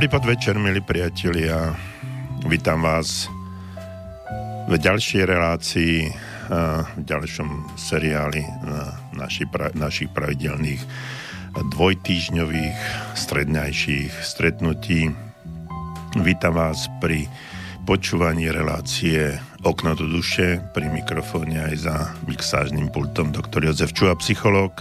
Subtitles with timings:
[0.00, 1.76] Dobrý podvečer, milí priatelia.
[2.48, 3.28] Vítam vás
[4.64, 6.08] v ďalšej relácii,
[6.96, 8.40] v ďalšom seriáli
[9.76, 10.80] našich, pravidelných
[11.52, 12.78] dvojtýžňových
[13.12, 15.12] strednejších stretnutí.
[16.24, 17.28] Vítam vás pri
[17.84, 19.36] počúvaní relácie
[19.68, 24.80] Okno do duše, pri mikrofóne aj za mixážnym pultom doktor Jozef Čuha, psychológ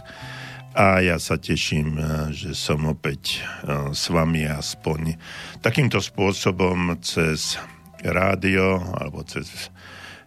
[0.74, 5.18] a ja sa teším, e, že som opäť e, s vami aspoň
[5.66, 7.58] takýmto spôsobom cez
[8.06, 9.74] rádio alebo cez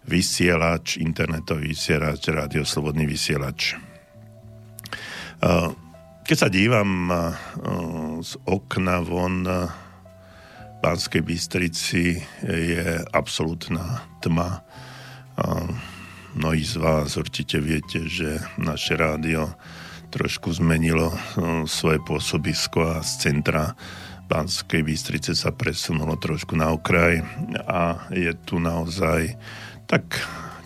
[0.03, 3.75] vysielač, internetový vysielač, rádio Slobodný vysielač.
[3.75, 5.57] E,
[6.23, 7.11] keď sa dívam
[8.23, 12.15] z okna von v Banskej Bystrici
[12.47, 14.63] je absolútna tma.
[16.39, 19.51] Mnohí z vás určite viete, že naše rádio
[20.13, 23.73] trošku zmenilo hm, svoje pôsobisko a z centra
[24.29, 27.25] Banskej Bystrice sa presunulo trošku na okraj
[27.65, 29.37] a je tu naozaj
[29.89, 30.05] tak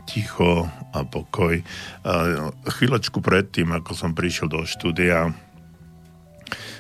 [0.06, 1.58] ticho a pokoj.
[2.06, 2.12] A
[2.62, 5.34] chvíľočku predtým, ako som prišiel do štúdia,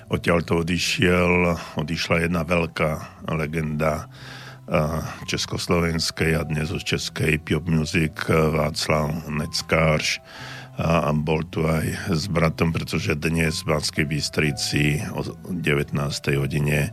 [0.06, 2.90] odtiaľ to odišiel, odišla jedna veľká
[3.34, 4.06] legenda
[5.26, 10.22] československej a dnes už českej pop music Václav Neckář
[10.76, 15.96] a bol tu aj s bratom, pretože dnes v Banskej Bystrici o 19.
[16.36, 16.92] hodine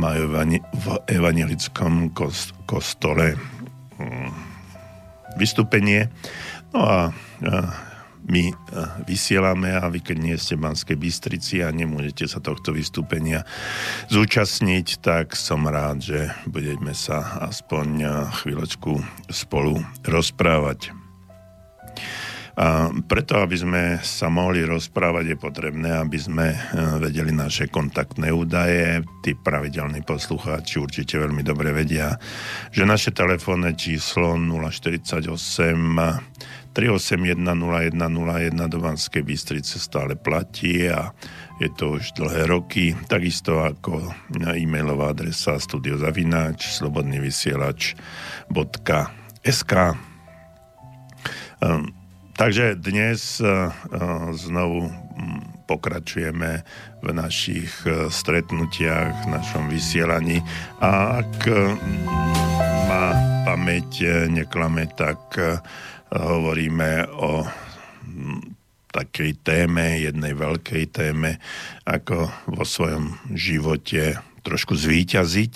[0.00, 2.16] majú v evangelickom
[2.64, 3.36] kostole
[4.00, 4.32] hm,
[5.36, 6.08] vystúpenie.
[6.72, 6.98] No a
[8.28, 8.52] my
[9.08, 13.44] vysielame a vy keď nie ste v Banskej Bystrici a nemôžete sa tohto vystúpenia
[14.12, 18.04] zúčastniť, tak som rád, že budeme sa aspoň
[18.44, 19.00] chvíľočku
[19.32, 20.97] spolu rozprávať.
[23.06, 26.58] Preto, aby sme sa mohli rozprávať, je potrebné, aby sme e,
[26.98, 28.98] vedeli naše kontaktné údaje.
[29.22, 32.18] Tí pravidelní poslucháči určite veľmi dobre vedia,
[32.74, 35.22] že naše telefónne číslo 048
[36.74, 41.14] 381 0101 do Banskej Bystrice stále platí a
[41.62, 44.02] je to už dlhé roky, takisto ako
[44.34, 49.72] e-mailová adresa studiozavináč slobodnyvysielač.sk
[51.62, 51.97] um,
[52.38, 53.70] Takže dnes e, e,
[54.38, 54.86] znovu
[55.66, 56.62] pokračujeme
[57.02, 60.38] v našich e, stretnutiach, v našom vysielaní.
[60.78, 61.50] A ak
[62.86, 63.06] má
[63.42, 65.18] pamäť neklame, tak
[66.14, 67.42] hovoríme o
[68.94, 71.42] takej téme, jednej veľkej téme,
[71.90, 74.14] ako vo svojom živote
[74.46, 75.54] trošku zvíťaziť,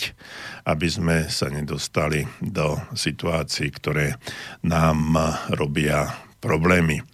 [0.66, 4.18] aby sme sa nedostali do situácií, ktoré
[4.66, 5.14] nám
[5.54, 6.10] robia
[6.42, 7.06] problémy.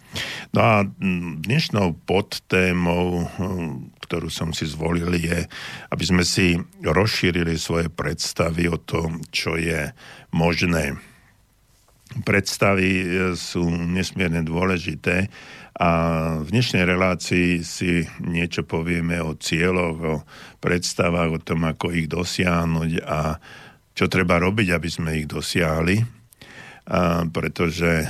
[0.56, 0.75] No a
[1.44, 3.28] dnešnou podtémou,
[4.09, 5.44] ktorú som si zvolil, je,
[5.93, 9.93] aby sme si rozšírili svoje predstavy o tom, čo je
[10.33, 10.97] možné.
[12.25, 13.06] Predstavy e,
[13.37, 15.28] sú nesmierne dôležité
[15.77, 15.91] a
[16.41, 20.16] v dnešnej relácii si niečo povieme o cieľoch, o
[20.59, 23.37] predstavách, o tom, ako ich dosiahnuť a
[23.93, 26.17] čo treba robiť, aby sme ich dosiahli
[27.37, 28.09] pretože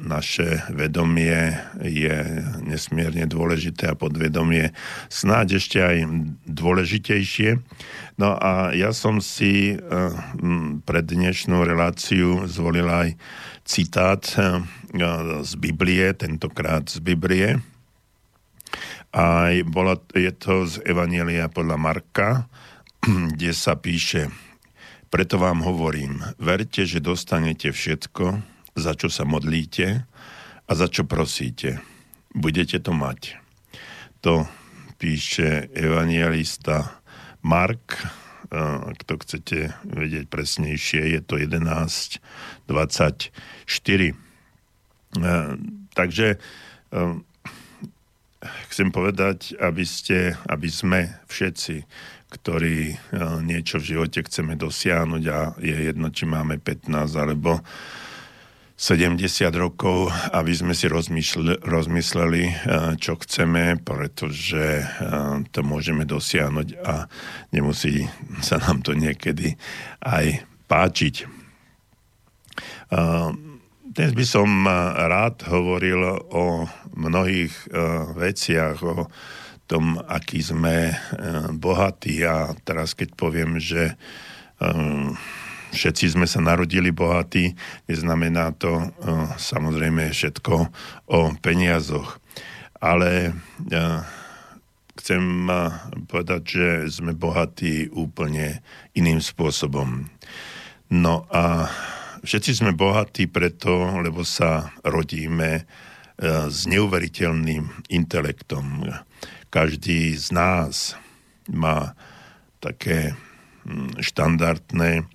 [0.00, 4.72] naše vedomie je nesmierne dôležité a podvedomie
[5.12, 6.08] snáď ešte aj
[6.48, 7.60] dôležitejšie.
[8.16, 9.76] No a ja som si
[10.88, 13.12] pred dnešnú reláciu zvolil aj
[13.68, 14.24] citát
[15.44, 17.60] z Biblie, tentokrát z Biblie.
[19.12, 22.48] A je to z Evanielia podľa Marka,
[23.04, 24.32] kde sa píše
[25.14, 28.42] preto vám hovorím, verte, že dostanete všetko,
[28.74, 30.02] za čo sa modlíte
[30.66, 31.78] a za čo prosíte.
[32.34, 33.38] Budete to mať.
[34.26, 34.50] To
[34.98, 36.98] píše evangelista
[37.46, 37.94] Mark,
[38.90, 42.18] ak to chcete vedieť presnejšie, je to 11.24.
[45.94, 46.26] Takže
[48.66, 51.86] chcem povedať, aby, ste, aby sme všetci
[52.34, 52.96] ktorí e,
[53.46, 57.62] niečo v živote chceme dosiahnuť a je jedno, či máme 15 alebo
[58.74, 59.22] 70
[59.54, 60.90] rokov, aby sme si
[61.62, 62.54] rozmysleli, e,
[62.98, 64.84] čo chceme, pretože e,
[65.54, 67.06] to môžeme dosiahnuť a
[67.54, 68.10] nemusí
[68.42, 69.54] sa nám to niekedy
[70.02, 71.30] aj páčiť.
[73.84, 74.46] Dnes by som
[75.10, 75.98] rád hovoril
[76.30, 77.52] o mnohých
[78.14, 79.10] veciach, o
[79.66, 80.94] tom, aký sme e,
[81.56, 83.94] bohatí a teraz keď poviem, že e,
[85.72, 87.56] všetci sme sa narodili bohatí,
[87.88, 88.86] neznamená to e,
[89.40, 90.54] samozrejme všetko
[91.08, 92.20] o peniazoch.
[92.84, 93.32] Ale
[94.92, 95.48] chcem
[96.04, 96.68] povedať, že
[97.00, 98.60] sme bohatí úplne
[98.92, 100.04] iným spôsobom.
[100.92, 101.72] No a
[102.20, 105.64] všetci sme bohatí preto, lebo sa rodíme
[106.20, 108.84] s neuveriteľným intelektom.
[109.54, 110.98] Každý z nás
[111.46, 111.94] má
[112.58, 113.14] také
[113.62, 115.06] hm, štandardné,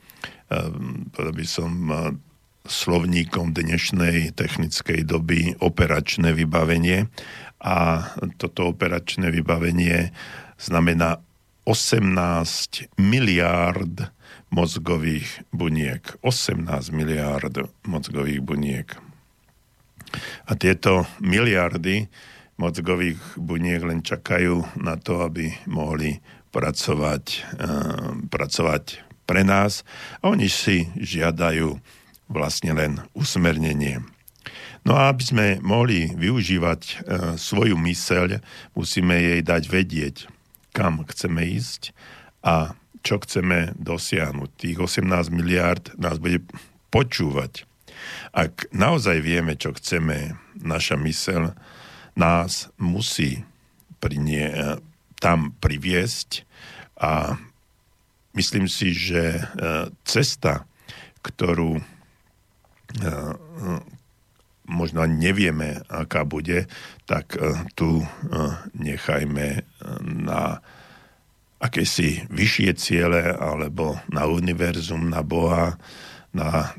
[1.11, 1.71] povedal by som,
[2.69, 7.11] slovníkom dnešnej technickej doby operačné vybavenie
[7.59, 8.07] a
[8.37, 10.13] toto operačné vybavenie
[10.55, 11.17] znamená
[11.65, 14.13] 18 miliárd
[14.53, 16.15] mozgových buniek.
[16.21, 16.63] 18
[16.93, 18.87] miliárd mozgových buniek.
[20.45, 22.05] A tieto miliardy
[22.59, 26.19] mozgových buniek len čakajú na to, aby mohli
[26.51, 27.23] pracovať,
[27.55, 28.83] uh, pracovať
[29.23, 29.87] pre nás
[30.19, 31.77] a oni si žiadajú
[32.29, 34.01] vlastne len usmernenie.
[34.87, 36.95] No a aby sme mohli využívať e,
[37.35, 38.39] svoju myseľ,
[38.73, 40.15] musíme jej dať vedieť,
[40.71, 41.91] kam chceme ísť
[42.41, 42.73] a
[43.03, 44.49] čo chceme dosiahnuť.
[44.55, 46.47] Tých 18 miliárd nás bude
[46.89, 47.67] počúvať.
[48.31, 51.53] Ak naozaj vieme, čo chceme, naša myseľ
[52.15, 53.43] nás musí
[53.99, 54.55] prinie, e,
[55.19, 56.47] tam priviesť
[56.99, 57.35] a
[58.33, 59.41] myslím si, že e,
[60.07, 60.65] cesta,
[61.21, 61.83] ktorú
[64.65, 66.65] možno nevieme, aká bude,
[67.05, 67.37] tak
[67.77, 68.01] tu
[68.73, 69.61] nechajme
[70.01, 70.57] na
[71.59, 75.75] akési vyššie ciele alebo na univerzum, na Boha,
[76.31, 76.73] na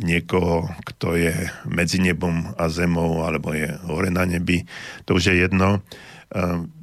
[0.00, 1.32] niekoho, kto je
[1.68, 4.64] medzi nebom a zemou alebo je hore na nebi.
[5.04, 5.84] To už je jedno.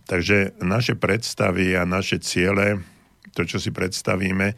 [0.08, 2.80] Takže naše predstavy a naše ciele,
[3.36, 4.56] to, čo si predstavíme,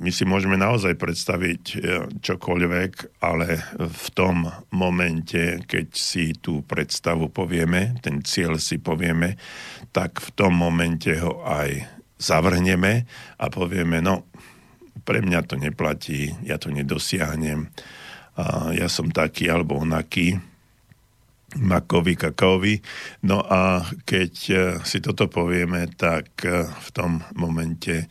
[0.00, 1.76] my si môžeme naozaj predstaviť e,
[2.24, 9.36] čokoľvek, ale v tom momente, keď si tú predstavu povieme, ten cieľ si povieme,
[9.92, 11.84] tak v tom momente ho aj
[12.16, 13.04] zavrhneme
[13.36, 14.24] a povieme, no,
[15.04, 17.70] pre mňa to neplatí, ja to nedosiahnem,
[18.72, 20.38] ja som taký alebo onaký,
[21.58, 22.78] makový, kakaový.
[23.26, 24.54] No a keď e,
[24.86, 28.06] si toto povieme, tak e, v tom momente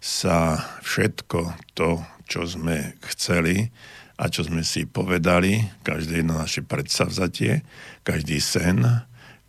[0.00, 3.68] sa všetko to, čo sme chceli
[4.16, 7.60] a čo sme si povedali, každé jedno naše predsavzatie,
[8.08, 9.04] každý sen,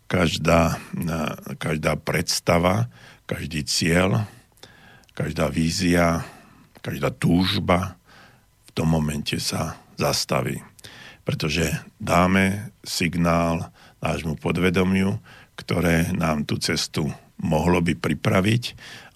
[0.09, 0.81] každá,
[1.61, 2.89] každá predstava,
[3.23, 4.25] každý cieľ,
[5.13, 6.25] každá vízia,
[6.81, 7.99] každá túžba
[8.67, 10.61] v tom momente sa zastaví.
[11.27, 11.69] Pretože
[12.01, 13.69] dáme signál
[14.01, 15.19] nášmu podvedomiu,
[15.59, 18.63] ktoré nám tú cestu mohlo by pripraviť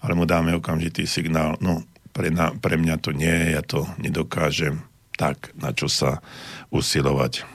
[0.04, 1.80] ale mu dáme okamžitý signál, no
[2.12, 4.84] pre, na, pre mňa to nie je, ja to nedokážem,
[5.16, 6.20] tak na čo sa
[6.68, 7.48] usilovať.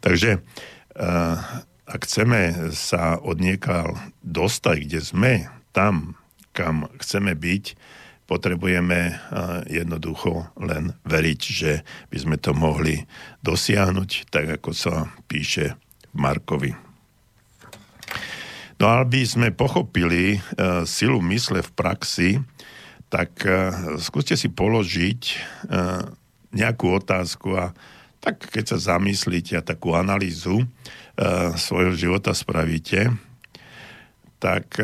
[0.00, 1.36] Takže uh,
[1.84, 3.92] ak chceme sa od niekal
[4.24, 5.32] dostať, kde sme,
[5.76, 6.16] tam,
[6.56, 7.76] kam chceme byť,
[8.24, 9.20] potrebujeme
[9.68, 13.04] jednoducho len veriť, že by sme to mohli
[13.44, 15.76] dosiahnuť, tak ako sa píše
[16.16, 16.72] Markovi.
[18.80, 22.30] No aby sme pochopili uh, silu mysle v praxi,
[23.06, 25.20] tak uh, skúste si položiť
[25.70, 26.02] uh,
[26.50, 27.70] nejakú otázku a
[28.18, 30.64] tak keď sa zamyslíte a takú analýzu
[31.60, 33.12] svojho života spravíte,
[34.40, 34.80] tak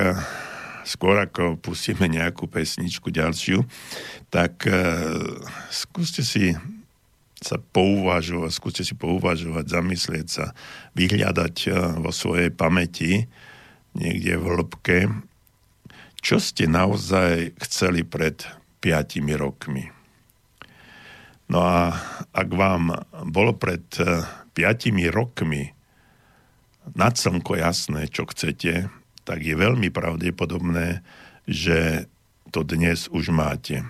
[0.91, 3.63] skôr ako pustíme nejakú pesničku ďalšiu,
[4.35, 5.39] tak uh,
[5.71, 6.59] skúste si
[7.39, 10.53] sa pouvažovať, skúste si pouvažovať, zamyslieť sa,
[10.93, 13.31] vyhľadať vo svojej pamäti,
[13.97, 14.99] niekde v hĺbke,
[16.21, 18.45] čo ste naozaj chceli pred
[18.85, 19.89] piatimi rokmi.
[21.51, 21.97] No a
[22.31, 22.95] ak vám
[23.27, 24.23] bolo pred eh,
[24.55, 25.73] piatimi rokmi
[26.95, 28.89] nad slnko jasné, čo chcete,
[29.25, 31.05] tak je veľmi pravdepodobné,
[31.45, 32.09] že
[32.51, 33.87] to dnes už máte.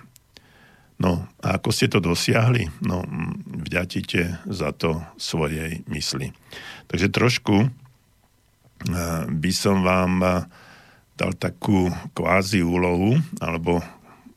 [1.01, 2.69] No a ako ste to dosiahli?
[2.85, 3.01] No
[3.45, 6.29] vďatíte za to svojej mysli.
[6.85, 7.73] Takže trošku
[9.25, 10.45] by som vám
[11.17, 13.81] dal takú kvázi úlohu, alebo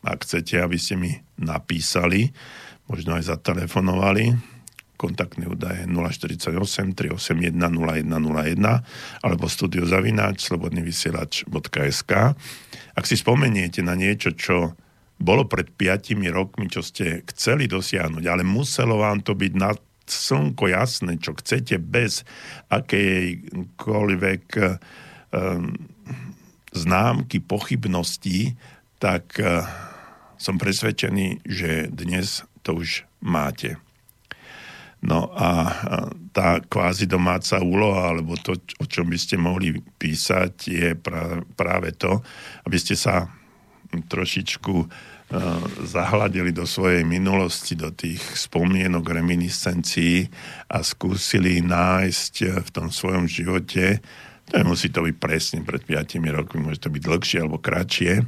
[0.04, 2.32] ak chcete, aby ste mi napísali,
[2.88, 4.36] možno aj zatelefonovali,
[4.96, 12.12] kontaktné údaje 048 381 0101 alebo studiozavináč slobodnyvysielač.sk
[12.94, 14.78] Ak si spomeniete na niečo, čo
[15.18, 19.74] bolo pred 5 rokmi, čo ste chceli dosiahnuť, ale muselo vám to byť na
[20.04, 22.28] slnko jasné, čo chcete bez
[22.68, 25.72] akejkoľvek um,
[26.74, 28.52] známky pochybností,
[29.00, 29.64] tak uh,
[30.36, 33.80] som presvedčený, že dnes to už máte.
[35.04, 35.68] No a
[36.32, 40.88] tá kvázi domáca úloha, alebo to, o čom by ste mohli písať, je
[41.52, 42.24] práve to,
[42.64, 43.28] aby ste sa
[43.94, 44.88] trošičku uh,
[45.86, 50.26] zahladili do svojej minulosti, do tých spomienok, reminiscencií
[50.72, 54.00] a skúsili nájsť v tom svojom živote,
[54.50, 58.24] to nemusí to byť presne pred 5 rokmi, môže to byť dlhšie alebo kratšie,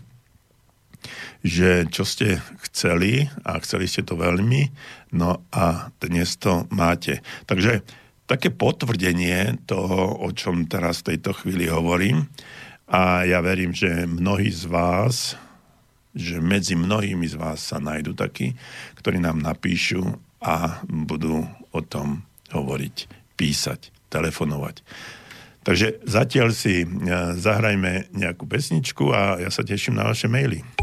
[1.42, 4.70] že čo ste chceli a chceli ste to veľmi,
[5.16, 7.24] no a dnes to máte.
[7.46, 7.82] Takže
[8.26, 12.26] také potvrdenie toho, o čom teraz v tejto chvíli hovorím,
[12.86, 15.34] a ja verím, že mnohí z vás,
[16.14, 18.54] že medzi mnohými z vás sa nájdú takí,
[19.02, 20.06] ktorí nám napíšu
[20.38, 21.42] a budú
[21.74, 22.22] o tom
[22.54, 22.96] hovoriť,
[23.34, 24.86] písať, telefonovať.
[25.66, 26.88] Takže zatiaľ si eh,
[27.34, 30.75] zahrajme nejakú pesničku a ja sa teším na vaše maily.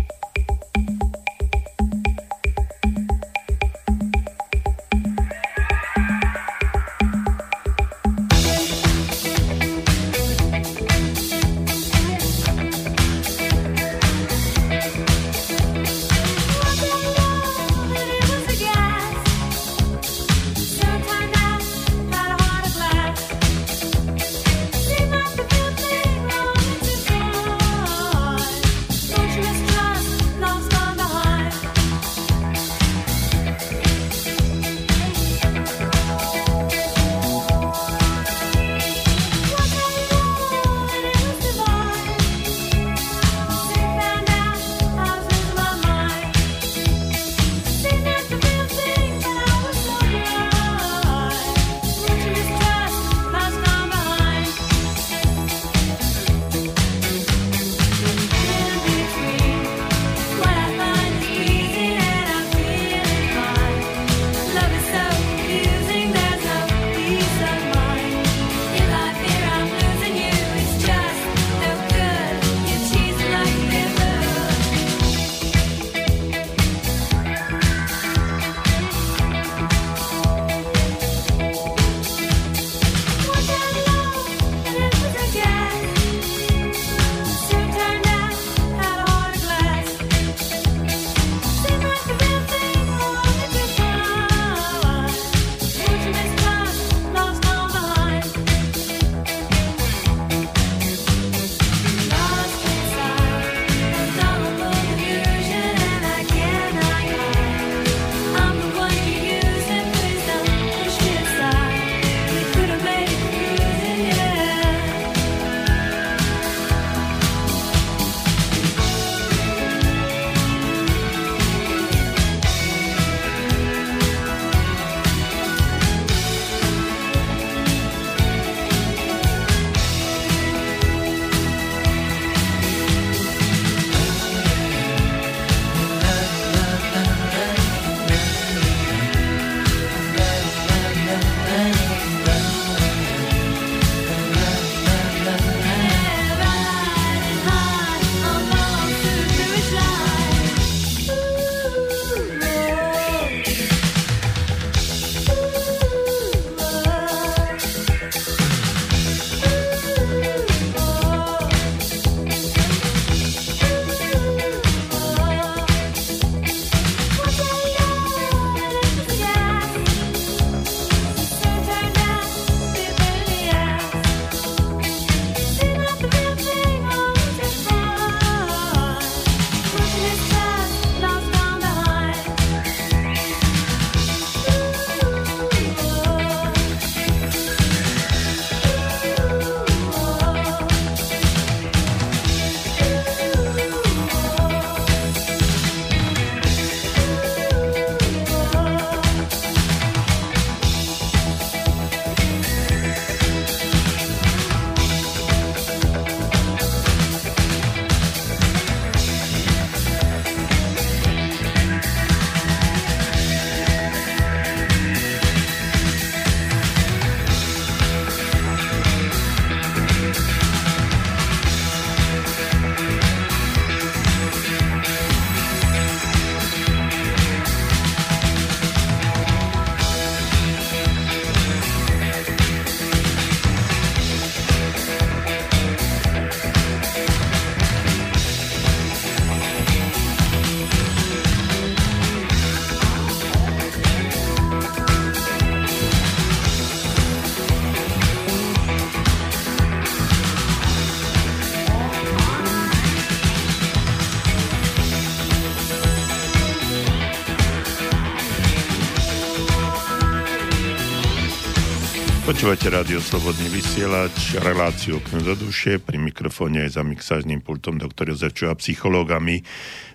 [262.44, 268.12] Počúvate rádio Slobodný vysielač, reláciu okno do duše, pri mikrofóne aj za mixážnym pultom doktor
[268.12, 269.48] Jozef Čuha, psychológami.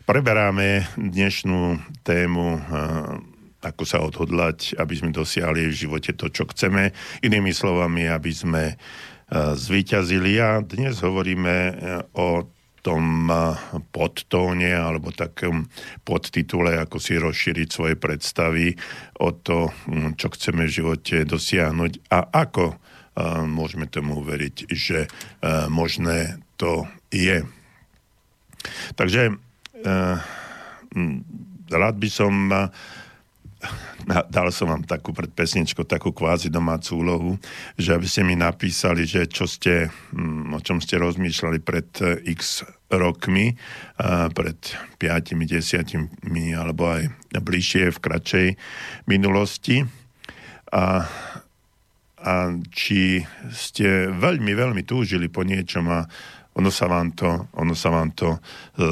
[0.09, 1.76] Preberáme dnešnú
[2.09, 2.57] tému
[3.61, 6.97] ako sa odhodlať, aby sme dosiahli v živote to, čo chceme.
[7.21, 8.81] Inými slovami, aby sme
[9.52, 10.40] zvíťazili.
[10.40, 11.76] A dnes hovoríme
[12.17, 12.49] o
[12.88, 13.28] tom
[13.92, 15.68] podtóne alebo takom
[16.09, 18.73] podtitule, ako si rozšíriť svoje predstavy
[19.21, 19.68] o to,
[20.16, 22.80] čo chceme v živote dosiahnuť a ako
[23.45, 25.04] môžeme tomu uveriť, že
[25.68, 27.45] možné to je.
[28.97, 29.37] Takže
[31.68, 32.33] rád by som
[34.35, 37.33] dal som vám takú pred pesničkou, takú kvázi domácu úlohu,
[37.75, 42.19] že aby ste mi napísali, že čo ste, mm, o čom ste rozmýšľali pred eh,
[42.35, 43.53] x rokmi,
[44.33, 44.59] pred
[44.97, 48.49] 5, 10 alebo aj bližšie v kratšej
[49.05, 49.85] minulosti.
[50.73, 51.05] A,
[52.17, 52.33] a
[52.73, 53.21] či
[53.53, 56.09] ste veľmi, veľmi túžili po niečom a
[56.59, 58.38] ono sa vám to, ono sa vám to e,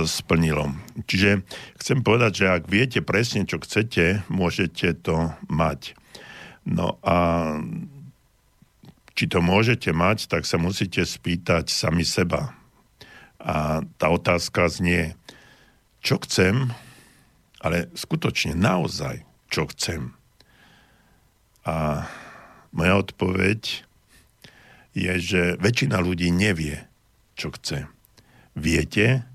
[0.06, 0.70] splnilo.
[1.10, 1.42] Čiže
[1.82, 5.98] chcem povedať, že ak viete presne, čo chcete, môžete to mať.
[6.62, 7.18] No a
[9.18, 12.54] či to môžete mať, tak sa musíte spýtať sami seba.
[13.42, 15.18] A tá otázka znie,
[16.06, 16.70] čo chcem,
[17.58, 20.14] ale skutočne naozaj, čo chcem.
[21.66, 22.06] A
[22.70, 23.82] moja odpoveď
[24.94, 26.85] je, že väčšina ľudí nevie,
[27.36, 27.86] čo chce.
[28.56, 29.28] Viete,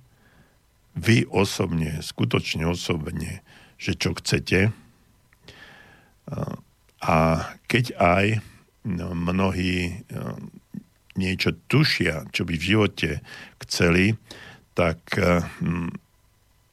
[0.98, 3.46] vy osobne, skutočne osobne,
[3.80, 4.76] že čo chcete.
[7.02, 7.16] A
[7.70, 8.26] keď aj
[8.84, 10.38] no, mnohí no,
[11.16, 13.10] niečo tušia, čo by v živote
[13.64, 14.18] chceli,
[14.76, 15.92] tak hm,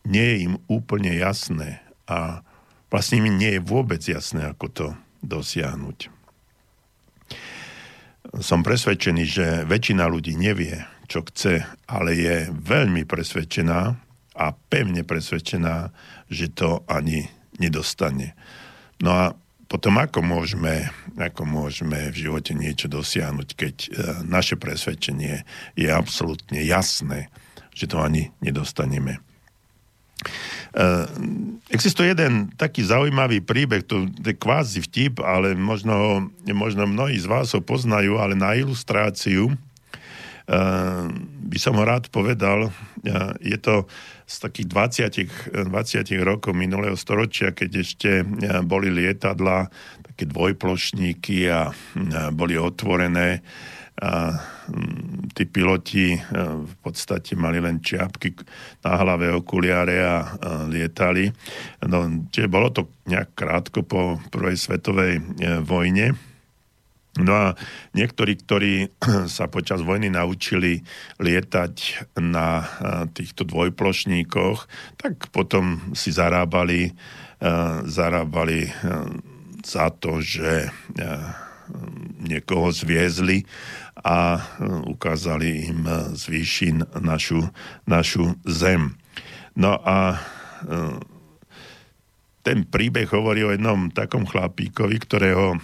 [0.09, 2.41] nie je im úplne jasné a
[2.89, 4.87] vlastne im nie je vôbec jasné, ako to
[5.21, 6.09] dosiahnuť.
[8.45, 13.81] Som presvedčený, že väčšina ľudí nevie, čo chce, ale je veľmi presvedčená
[14.39, 15.91] a pevne presvedčená,
[16.29, 17.27] že to ani
[17.59, 18.37] nedostane.
[19.01, 19.25] No a
[19.69, 23.89] potom ako môžeme, ako môžeme v živote niečo dosiahnuť, keď e,
[24.25, 25.45] naše presvedčenie
[25.77, 27.29] je absolútne jasné,
[27.77, 29.21] že to ani nedostaneme.
[30.75, 31.07] Uh,
[31.71, 37.55] existuje jeden taký zaujímavý príbeh, to je kvázi vtip, ale možno, možno mnohí z vás
[37.55, 39.55] ho poznajú, ale na ilustráciu
[40.49, 42.73] by som ho rád povedal.
[43.45, 43.85] Je to
[44.29, 48.25] z takých 20, 20 rokov minulého storočia, keď ešte e,
[48.61, 49.73] boli lietadla,
[50.05, 51.73] také dvojplošníky a
[52.37, 53.41] boli otvorené
[53.99, 54.31] a
[55.35, 56.21] tí piloti e,
[56.61, 58.31] v podstate mali len čiapky
[58.85, 60.17] na hlave, okuliare a
[60.71, 61.27] lietali.
[61.89, 65.23] No, čiže bolo to nejak krátko po prvej svetovej e,
[65.65, 66.28] vojne
[67.19, 67.47] No a
[67.93, 68.73] niektorí, ktorí
[69.37, 70.83] sa počas vojny naučili
[71.19, 71.75] lietať
[72.23, 72.65] na
[73.13, 74.59] týchto dvojplošníkoch,
[74.99, 76.95] tak potom si zarábali,
[77.87, 78.71] zarábali
[79.67, 80.71] za to, že
[82.23, 83.45] niekoho zviezli
[83.99, 84.41] a
[84.89, 87.45] ukázali im z výšin našu,
[87.85, 88.97] našu zem.
[89.59, 90.23] No a
[92.49, 95.59] ten príbeh hovorí o jednom takom chlapíkovi, ktorého e,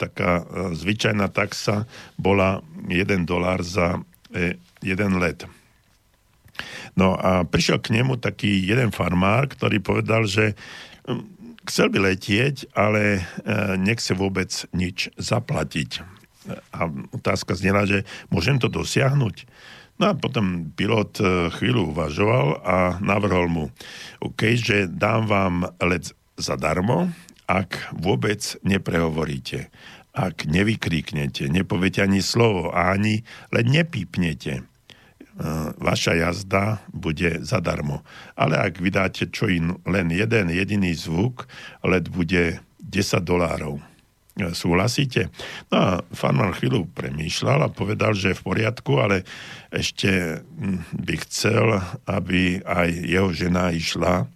[0.00, 1.84] taká e, zvyčajná taxa
[2.16, 4.00] bola 1 dolár za
[4.32, 5.44] e, jeden let.
[6.96, 10.56] No a prišiel k nemu taký jeden farmár, ktorý povedal, že
[11.68, 13.26] chcel by letieť, ale
[13.82, 16.06] nechce vôbec nič zaplatiť.
[16.70, 19.50] A otázka znela, že môžem to dosiahnuť?
[19.94, 23.64] No a potom pilot e, chvíľu uvažoval a navrhol mu,
[24.18, 27.14] OK, že dám vám let zadarmo,
[27.46, 29.70] ak vôbec neprehovoríte,
[30.10, 33.22] ak nevykríknete, nepoviete ani slovo ani
[33.54, 34.52] len nepípnete.
[34.58, 34.62] E,
[35.78, 38.02] vaša jazda bude zadarmo.
[38.34, 41.46] Ale ak vydáte čo in, len jeden jediný zvuk,
[41.86, 43.93] let bude 10 dolárov.
[44.34, 45.30] Súhlasíte?
[45.70, 49.22] No a farmár chvíľu premýšľal a povedal, že je v poriadku, ale
[49.70, 51.78] ešte hm, by chcel,
[52.10, 54.26] aby aj jeho žena išla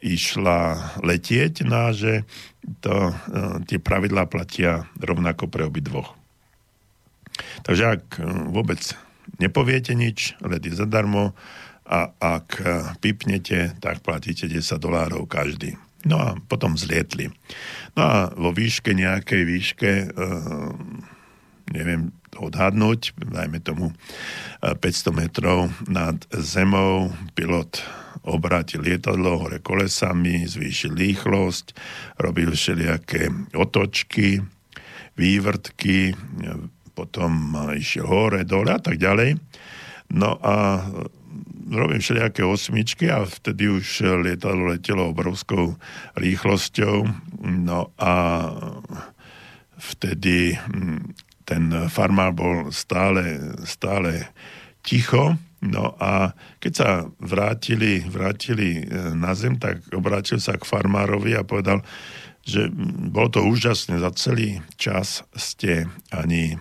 [0.00, 2.24] išla letieť, no a že
[2.80, 6.16] to, hm, tie pravidlá platia rovnako pre obi dvoch.
[7.68, 8.80] Takže ak hm, vôbec
[9.36, 11.36] nepoviete nič, let je zadarmo
[11.84, 12.62] a ak
[13.04, 15.76] pipnete, tak platíte 10 dolárov každý.
[16.08, 17.28] No a potom zlietli.
[17.96, 20.06] No a vo výške, nejakej výške, e,
[21.76, 23.92] neviem odhadnúť, dajme tomu
[24.62, 27.84] 500 e, metrov nad zemou, pilot
[28.24, 31.72] obrátil lietadlo hore kolesami, zvýšil rýchlosť,
[32.20, 34.44] robil všelijaké otočky,
[35.16, 36.16] vývrtky,
[36.92, 39.40] potom išiel hore, dole a tak ďalej.
[40.12, 40.84] No a
[41.70, 45.78] robím všelijaké osmičky a vtedy už lietadlo letelo obrovskou
[46.18, 47.06] rýchlosťou.
[47.46, 48.12] No a
[49.78, 51.14] vtedy hm,
[51.46, 54.28] ten farmár bol stále, stále
[54.82, 55.38] ticho.
[55.60, 61.44] No a keď sa vrátili, vrátili e, na zem, tak obrátil sa k farmárovi a
[61.44, 61.84] povedal,
[62.44, 66.56] že hm, bolo to úžasné, za celý čas ste ani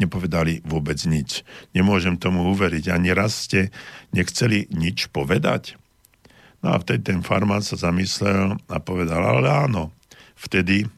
[0.00, 1.44] nepovedali vôbec nič.
[1.76, 2.88] Nemôžem tomu uveriť.
[2.88, 3.68] Ani raz ste
[4.16, 5.76] nechceli nič povedať.
[6.64, 9.92] No a vtedy ten farmár sa zamyslel a povedal, ale áno,
[10.36, 10.88] vtedy,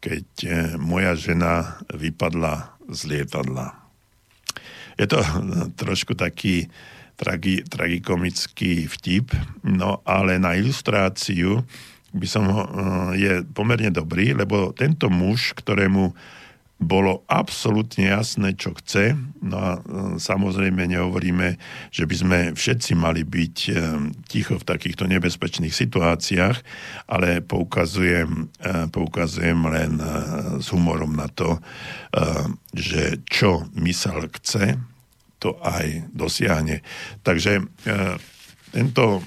[0.00, 3.76] keď eh, moja žena vypadla z lietadla.
[4.96, 5.20] Je to
[5.80, 6.68] trošku taký
[7.16, 11.64] tragi, tragikomický vtip, no ale na ilustráciu
[12.16, 12.70] by som ho, eh,
[13.20, 16.16] je pomerne dobrý, lebo tento muž, ktorému
[16.76, 19.16] bolo absolútne jasné, čo chce.
[19.40, 19.80] No a e,
[20.20, 21.56] samozrejme nehovoríme,
[21.88, 23.72] že by sme všetci mali byť e,
[24.28, 26.56] ticho v takýchto nebezpečných situáciách,
[27.08, 29.92] ale poukazujem, e, poukazujem len
[30.60, 31.58] s humorom na to,
[32.76, 34.76] že čo mysel chce,
[35.40, 36.84] to aj dosiahne.
[37.24, 37.64] Takže
[38.72, 39.24] tento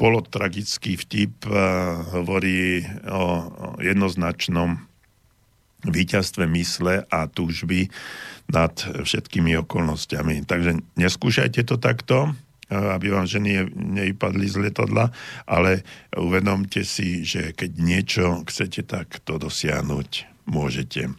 [0.00, 1.44] polotragický vtip
[2.12, 3.24] hovorí o
[3.84, 4.89] jednoznačnom
[5.86, 7.88] víťazstve mysle a túžby
[8.50, 10.44] nad všetkými okolnostiami.
[10.44, 12.34] Takže neskúšajte to takto,
[12.70, 15.10] aby vám ženy nevypadli z letadla,
[15.46, 15.82] ale
[16.14, 20.10] uvedomte si, že keď niečo chcete, tak to dosiahnuť
[20.46, 21.10] môžete.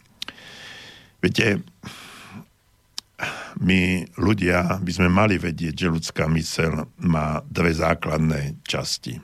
[1.19, 1.59] Viete,
[3.61, 9.19] my ľudia by sme mali vedieť, že ľudská mysel má dve základné časti.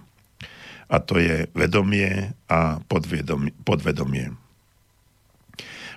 [0.88, 4.47] A to je vedomie a podvedomie.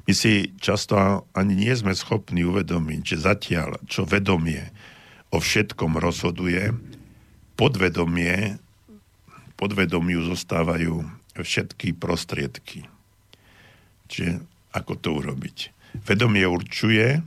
[0.08, 4.72] My si často ani nie sme schopní uvedomiť, že zatiaľ, čo vedomie
[5.30, 6.74] o všetkom rozhoduje,
[7.54, 8.56] podvedomie,
[9.60, 11.04] podvedomiu zostávajú
[11.36, 12.88] všetky prostriedky.
[14.10, 14.42] Čiže
[14.74, 15.56] ako to urobiť?
[16.06, 17.20] Vedomie určuje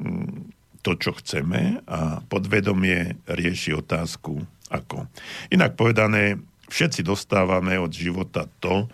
[0.00, 4.40] mm, to, čo chceme a podvedomie rieši otázku
[4.72, 5.10] ako.
[5.52, 8.88] Inak povedané, všetci dostávame od života to,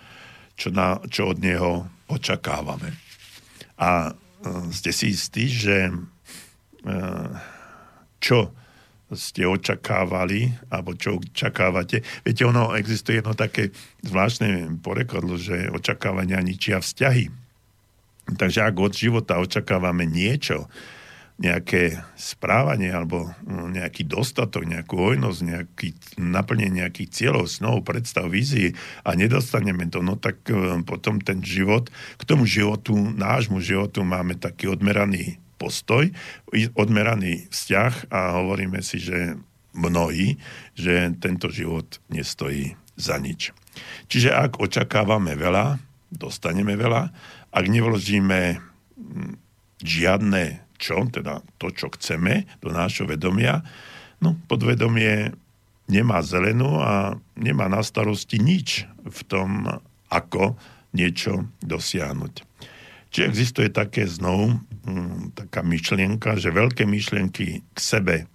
[0.56, 2.94] čo, na, čo od neho očakávame.
[3.76, 5.94] A e, ste si istí, že e,
[8.22, 8.50] čo
[9.14, 12.02] ste očakávali, alebo čo očakávate.
[12.26, 13.70] Viete, ono existuje jedno také
[14.02, 17.30] zvláštne porekadlo, že očakávania ničia vzťahy.
[18.34, 20.66] Takže ak od života očakávame niečo,
[21.36, 28.72] nejaké správanie alebo mm, nejaký dostatok, nejakú hojnosť, nejaký, naplnenie nejakých cieľov, snov, predstav, vízií
[29.04, 34.40] a nedostaneme to, no tak e, potom ten život, k tomu životu, nášmu životu máme
[34.40, 36.08] taký odmeraný postoj,
[36.76, 39.36] odmeraný vzťah a hovoríme si, že
[39.76, 40.40] mnohí,
[40.72, 43.52] že tento život nestojí za nič.
[44.08, 45.76] Čiže ak očakávame veľa,
[46.08, 47.12] dostaneme veľa,
[47.52, 48.56] ak nevložíme
[49.84, 53.64] žiadne čo, teda to, čo chceme do nášho vedomia,
[54.20, 55.32] no podvedomie
[55.86, 59.68] nemá zelenú a nemá na starosti nič v tom,
[60.10, 60.58] ako
[60.94, 62.42] niečo dosiahnuť.
[63.10, 68.26] Či existuje také znovu, hm, taká myšlienka, že veľké myšlienky k sebe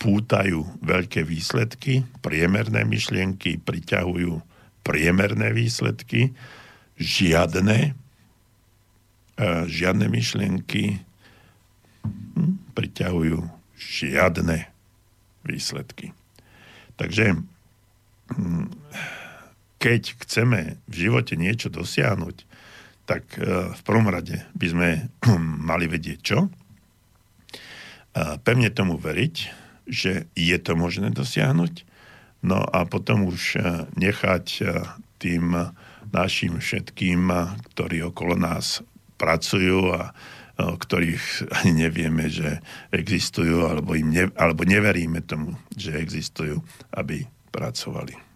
[0.00, 4.40] pútajú veľké výsledky, priemerné myšlienky priťahujú
[4.80, 6.32] priemerné výsledky,
[6.96, 7.92] žiadne,
[9.36, 11.04] e, žiadne myšlienky
[12.74, 13.38] priťahujú
[13.76, 14.68] žiadne
[15.44, 16.12] výsledky.
[16.96, 17.40] Takže
[18.36, 18.66] hm,
[19.80, 22.36] keď chceme v živote niečo dosiahnuť,
[23.08, 24.88] tak e, v prvom rade by sme
[25.70, 26.52] mali vedieť čo.
[28.42, 29.36] Pevne tomu veriť,
[29.86, 31.86] že je to možné dosiahnuť.
[32.42, 33.58] No a potom už e,
[33.96, 34.62] nechať e,
[35.22, 35.52] tým
[36.10, 37.30] našim všetkým,
[37.70, 38.82] ktorí okolo nás
[39.20, 40.10] pracujú a
[40.60, 42.60] ktorých ani nevieme, že
[42.92, 46.60] existujú, alebo, im ne, alebo neveríme tomu, že existujú,
[46.92, 48.29] aby pracovali.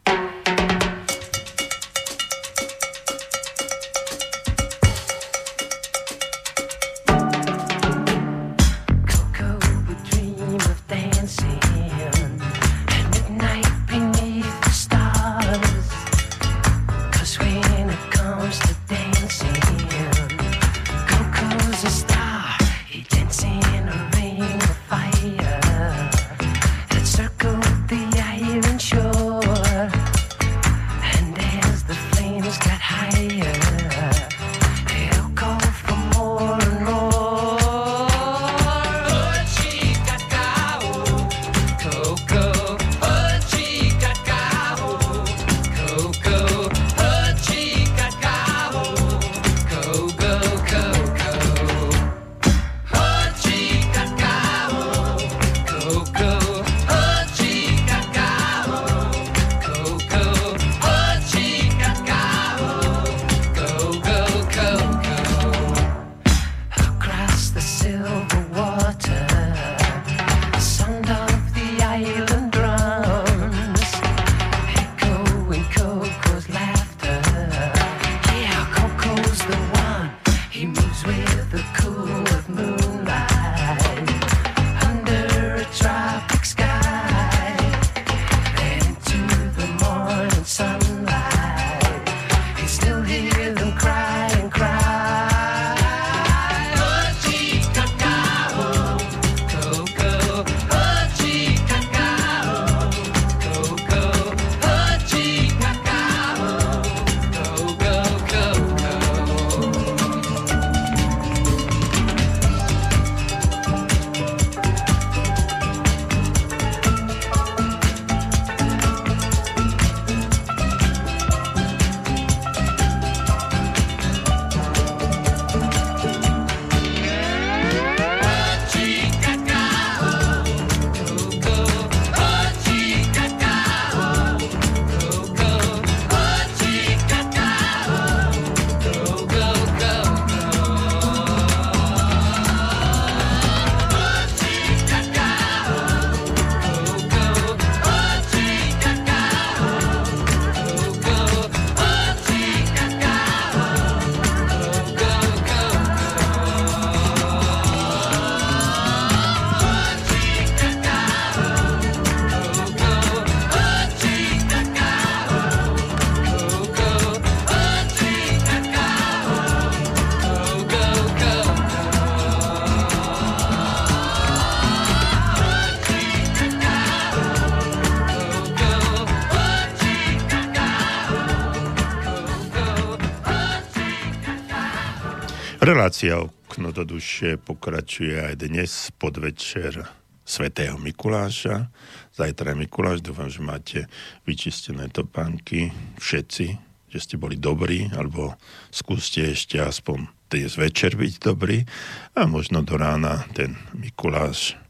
[185.64, 189.88] Relácia Okno do duše pokračuje aj dnes podvečer
[190.20, 191.72] svätého Mikuláša.
[192.12, 193.81] Zajtra je Mikuláš, dúfam, že máte
[194.29, 196.46] vyčistené topánky všetci,
[196.92, 198.37] že ste boli dobrí, alebo
[198.68, 201.64] skúste ešte aspoň dnes večer byť dobrý
[202.12, 204.61] a možno do rána ten Mikuláš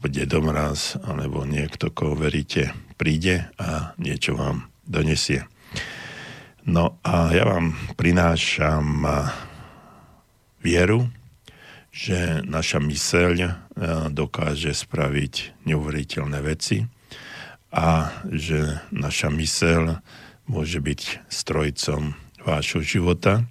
[0.00, 5.44] bude domraz, alebo niekto, koho veríte, príde a niečo vám donesie.
[6.64, 9.04] No a ja vám prinášam
[10.64, 11.12] vieru,
[11.94, 13.48] že naša myseľ e,
[14.10, 16.82] dokáže spraviť neuveriteľné veci
[17.70, 20.02] a že naša myseľ
[20.50, 23.46] môže byť strojcom vášho života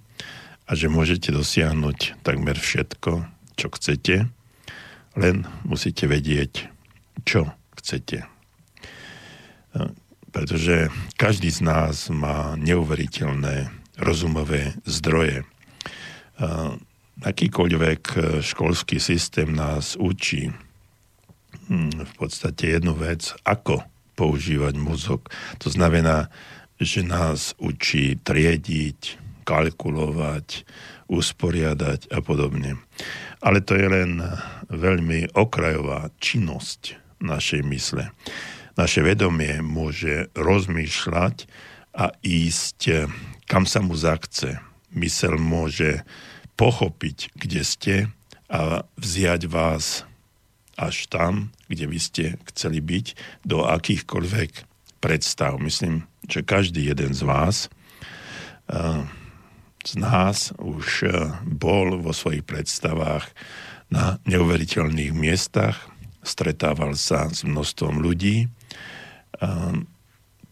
[0.68, 3.24] a že môžete dosiahnuť takmer všetko,
[3.56, 4.28] čo chcete,
[5.16, 6.68] len musíte vedieť,
[7.24, 7.48] čo
[7.80, 8.26] chcete.
[8.26, 8.26] E,
[10.34, 15.46] pretože každý z nás má neuveriteľné rozumové zdroje.
[17.22, 20.50] Akýkoľvek e, školský systém nás učí
[21.70, 23.86] hm, v podstate jednu vec, ako
[24.18, 25.30] používať mozog.
[25.62, 26.30] To znamená,
[26.82, 30.66] že nás učí triediť, kalkulovať,
[31.06, 32.82] usporiadať a podobne.
[33.44, 34.24] Ale to je len
[34.72, 38.10] veľmi okrajová činnosť našej mysle.
[38.74, 41.46] Naše vedomie môže rozmýšľať
[41.94, 42.94] a ísť e,
[43.46, 44.58] kam sa mu zachce.
[44.94, 46.02] Mysel môže
[46.54, 47.94] pochopiť, kde ste
[48.46, 50.06] a vziať vás
[50.74, 53.06] až tam, kde by ste chceli byť,
[53.46, 54.66] do akýchkoľvek
[54.98, 55.58] predstav.
[55.62, 57.70] Myslím, že každý jeden z vás,
[58.70, 59.04] eh,
[59.84, 61.12] z nás už eh,
[61.44, 63.28] bol vo svojich predstavách
[63.92, 65.78] na neuveriteľných miestach,
[66.24, 69.74] stretával sa s množstvom ľudí, eh,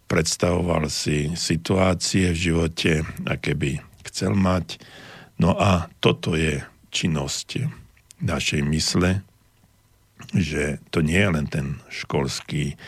[0.06, 2.92] predstavoval si situácie v živote,
[3.24, 4.76] aké by chcel mať,
[5.42, 6.62] No a toto je
[6.94, 7.66] činnosť
[8.22, 9.26] našej mysle,
[10.30, 12.78] že to nie je len ten školský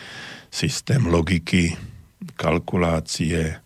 [0.47, 1.75] systém logiky,
[2.39, 3.59] kalkulácie,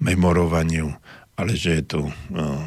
[0.00, 0.88] memorovaniu,
[1.36, 2.64] ale že je tu no,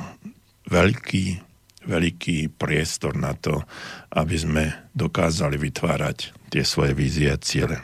[0.70, 1.42] veľký,
[1.90, 3.66] veľký priestor na to,
[4.14, 7.82] aby sme dokázali vytvárať tie svoje vízie a ciele.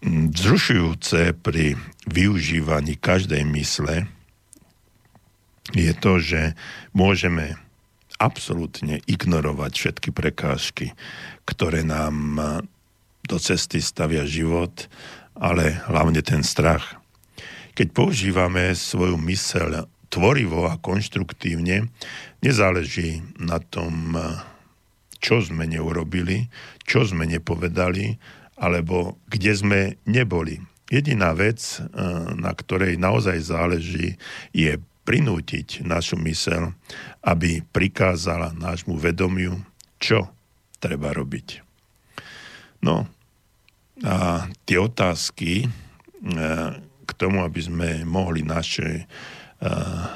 [0.00, 1.76] Vzrušujúce pri
[2.08, 4.08] využívaní každej mysle
[5.72, 6.52] je to, že
[6.92, 7.56] môžeme
[8.20, 10.92] absolútne ignorovať všetky prekážky,
[11.48, 12.36] ktoré nám
[13.24, 14.86] do cesty stavia život,
[15.32, 17.00] ale hlavne ten strach.
[17.74, 21.90] Keď používame svoju myseľ tvorivo a konštruktívne,
[22.38, 24.14] nezáleží na tom,
[25.18, 26.52] čo sme neurobili,
[26.86, 28.20] čo sme nepovedali,
[28.54, 30.62] alebo kde sme neboli.
[30.86, 31.82] Jediná vec,
[32.38, 34.20] na ktorej naozaj záleží,
[34.54, 36.72] je prinútiť našu mysel,
[37.20, 39.60] aby prikázala nášmu vedomiu,
[40.00, 40.32] čo
[40.80, 41.60] treba robiť.
[42.84, 43.08] No
[44.04, 45.66] a tie otázky e,
[47.04, 49.04] k tomu, aby sme mohli naše,
[49.60, 49.70] e,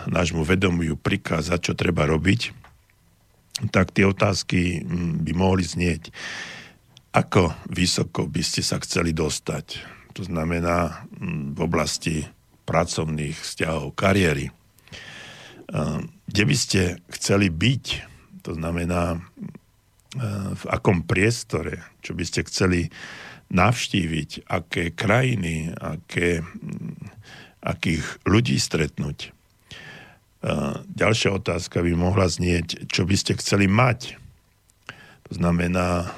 [0.09, 2.53] nášmu vedomiu prikázať, čo treba robiť,
[3.71, 4.83] tak tie otázky
[5.25, 6.11] by mohli znieť,
[7.13, 9.83] ako vysoko by ste sa chceli dostať.
[10.15, 11.07] To znamená
[11.55, 12.27] v oblasti
[12.69, 14.53] pracovných vzťahov, kariéry,
[15.69, 17.85] kde by ste chceli byť,
[18.45, 22.89] to znamená ehm, v akom priestore, čo by ste chceli
[23.49, 26.45] navštíviť, aké krajiny, aké,
[27.65, 29.33] akých ľudí stretnúť.
[30.41, 34.17] Ehm, ďalšia otázka by mohla znieť, čo by ste chceli mať.
[35.29, 36.09] To znamená,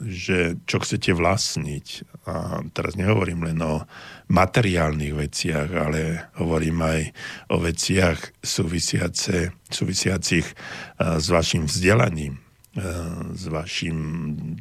[0.00, 1.86] že čo chcete vlastniť.
[2.28, 3.84] A teraz nehovorím len o
[4.28, 7.00] materiálnych veciach, ale hovorím aj
[7.50, 10.46] o veciach súvisiace, súvisiacich
[11.00, 12.38] s vašim vzdelaním,
[13.34, 13.98] s vašim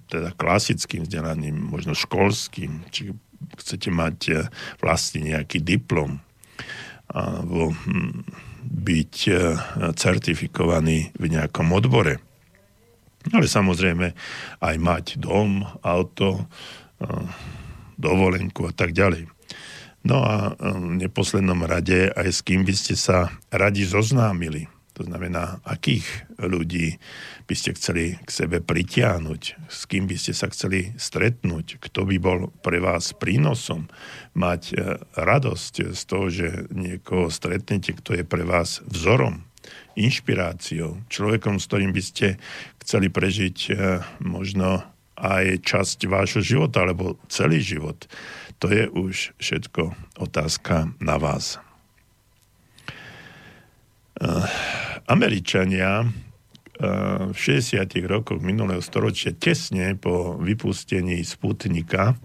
[0.10, 3.14] teda klasickým vzdelaním, možno školským, či
[3.60, 4.50] chcete mať
[4.84, 6.20] vlastne nejaký diplom
[7.10, 8.22] alebo hm,
[8.70, 9.16] byť
[9.98, 12.22] certifikovaný v nejakom odbore
[13.34, 14.08] ale samozrejme
[14.60, 16.48] aj mať dom, auto,
[18.00, 19.28] dovolenku a tak ďalej.
[20.08, 24.72] No a v neposlednom rade aj s kým by ste sa radi zoznámili.
[24.96, 26.04] To znamená, akých
[26.44, 27.00] ľudí
[27.48, 32.20] by ste chceli k sebe pritiahnuť, s kým by ste sa chceli stretnúť, kto by
[32.20, 33.88] bol pre vás prínosom,
[34.36, 39.48] mať e, radosť z toho, že niekoho stretnete, kto je pre vás vzorom,
[39.98, 42.28] inšpiráciou, človekom, s ktorým by ste
[42.84, 43.78] chceli prežiť eh,
[44.22, 44.84] možno
[45.20, 48.08] aj časť vášho života, alebo celý život.
[48.64, 51.60] To je už všetko otázka na vás.
[55.08, 56.08] Američania
[57.32, 57.84] v 60.
[58.08, 62.16] rokoch minulého storočia, tesne po vypustení Sputnika,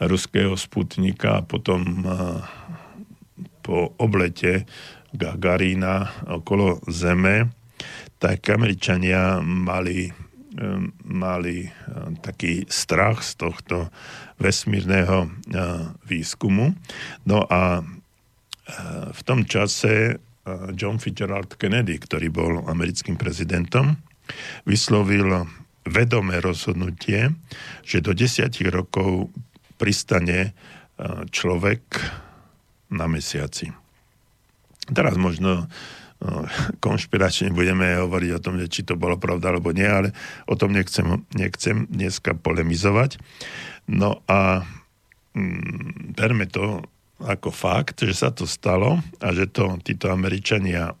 [0.00, 2.04] ruského Sputnika a potom
[3.64, 4.68] po oblete
[5.14, 7.54] Gagarina okolo Zeme,
[8.18, 10.10] tak Američania mali,
[11.06, 11.70] mali
[12.18, 13.94] taký strach z tohto
[14.42, 15.30] vesmírneho
[16.04, 16.74] výskumu.
[17.30, 17.86] No a
[19.14, 20.18] v tom čase
[20.74, 23.96] John Fitzgerald Kennedy, ktorý bol americkým prezidentom,
[24.66, 25.46] vyslovil
[25.84, 27.28] vedomé rozhodnutie,
[27.84, 29.28] že do desiatich rokov
[29.76, 30.56] pristane
[31.28, 31.84] človek
[32.88, 33.83] na mesiaci.
[34.92, 35.70] Teraz možno
[36.84, 40.16] konšpiračne budeme hovoriť o tom, či to bolo pravda alebo nie, ale
[40.48, 43.20] o tom nechcem, nechcem dneska polemizovať.
[43.90, 44.64] No a
[45.36, 46.84] mm, berme to
[47.22, 50.92] ako fakt, že sa to stalo a že to títo Američania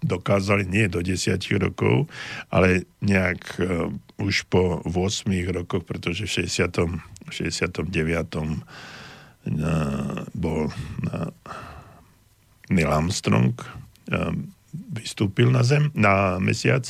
[0.00, 2.08] dokázali nie do 10 rokov,
[2.48, 6.72] ale nejak uh, už po 8 rokoch, pretože v 60.
[7.30, 7.84] 69.
[9.40, 11.30] Uh, bol uh,
[12.70, 14.32] Neil Armstrong uh,
[14.94, 16.86] vystúpil na zem, na mesiac.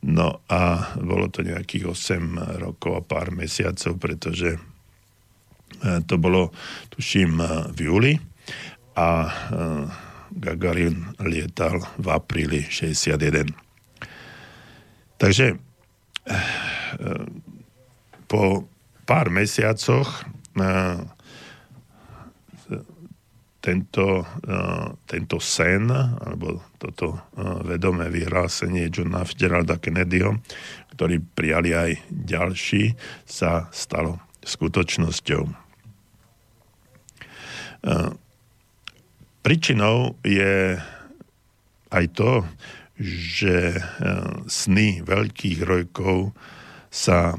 [0.00, 4.54] No a bolo to nejakých 8 rokov a pár mesiacov, pretože
[5.78, 6.50] E, to bolo,
[6.90, 8.12] tuším, e, v júli
[8.98, 9.30] a e,
[10.28, 13.48] Gagarin lietal v apríli 61.
[15.18, 15.56] Takže
[18.28, 18.68] po
[19.08, 20.28] pár mesiacoch
[23.68, 24.24] tento,
[25.04, 27.28] tento sen, alebo toto
[27.68, 30.40] vedomé vyhlásenie Johna Fitzgeralda Kennedyho,
[30.96, 32.96] ktorý prijali aj ďalší,
[33.28, 35.44] sa stalo skutočnosťou.
[39.44, 40.80] Príčinou je
[41.92, 42.48] aj to,
[42.98, 43.76] že
[44.48, 46.32] sny veľkých rojkov
[46.88, 47.36] sa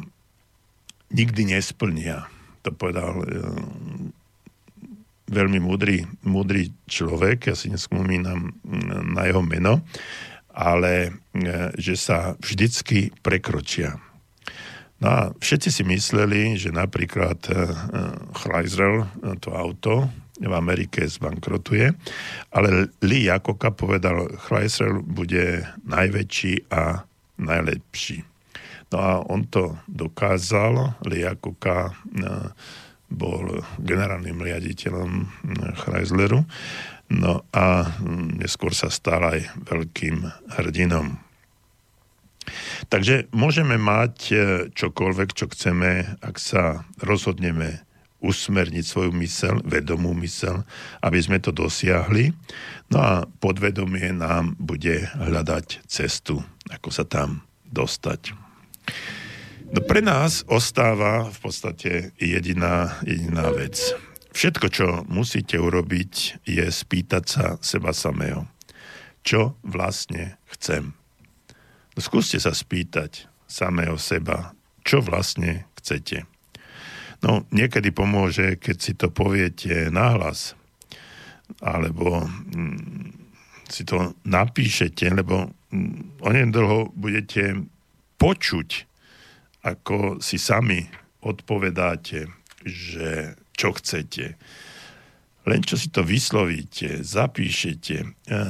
[1.10, 2.30] nikdy nesplnia.
[2.62, 3.26] To povedal
[5.30, 8.52] veľmi múdry, múdry človek, ja si nespomínam
[9.14, 9.86] na jeho meno,
[10.52, 11.14] ale
[11.78, 14.02] že sa vždycky prekročia.
[15.00, 17.40] No a všetci si mysleli, že napríklad
[18.36, 19.08] Chrysler,
[19.40, 21.92] to auto, v Amerike zbankrotuje,
[22.56, 27.04] ale Lee Jakoka povedal, Chrysler bude najväčší a
[27.40, 28.24] najlepší.
[28.90, 31.92] No a on to dokázal, Lee Jakoka
[33.10, 35.28] bol generálnym riaditeľom eh,
[35.82, 36.46] Chrysleru,
[37.10, 40.30] no a hm, neskôr sa stal aj veľkým
[40.62, 41.18] hrdinom.
[42.90, 44.40] Takže môžeme mať eh,
[44.74, 47.90] čokoľvek, čo chceme, ak sa rozhodneme
[48.20, 50.68] usmerniť svoju mysel, vedomú mysel,
[51.00, 52.36] aby sme to dosiahli.
[52.92, 58.36] No a podvedomie nám bude hľadať cestu, ako sa tam dostať.
[59.70, 63.94] No pre nás ostáva v podstate jediná, jediná vec.
[64.34, 68.50] Všetko, čo musíte urobiť, je spýtať sa seba samého.
[69.22, 70.98] Čo vlastne chcem?
[71.94, 76.26] No skúste sa spýtať samého seba, čo vlastne chcete.
[77.22, 80.58] No, niekedy pomôže, keď si to poviete nahlas,
[81.62, 83.14] alebo mm,
[83.70, 87.70] si to napíšete, lebo mm, onedlho budete
[88.18, 88.89] počuť,
[89.66, 90.88] ako si sami
[91.24, 92.32] odpovedáte,
[92.64, 94.40] že čo chcete.
[95.48, 98.08] Len čo si to vyslovíte, zapíšete, e,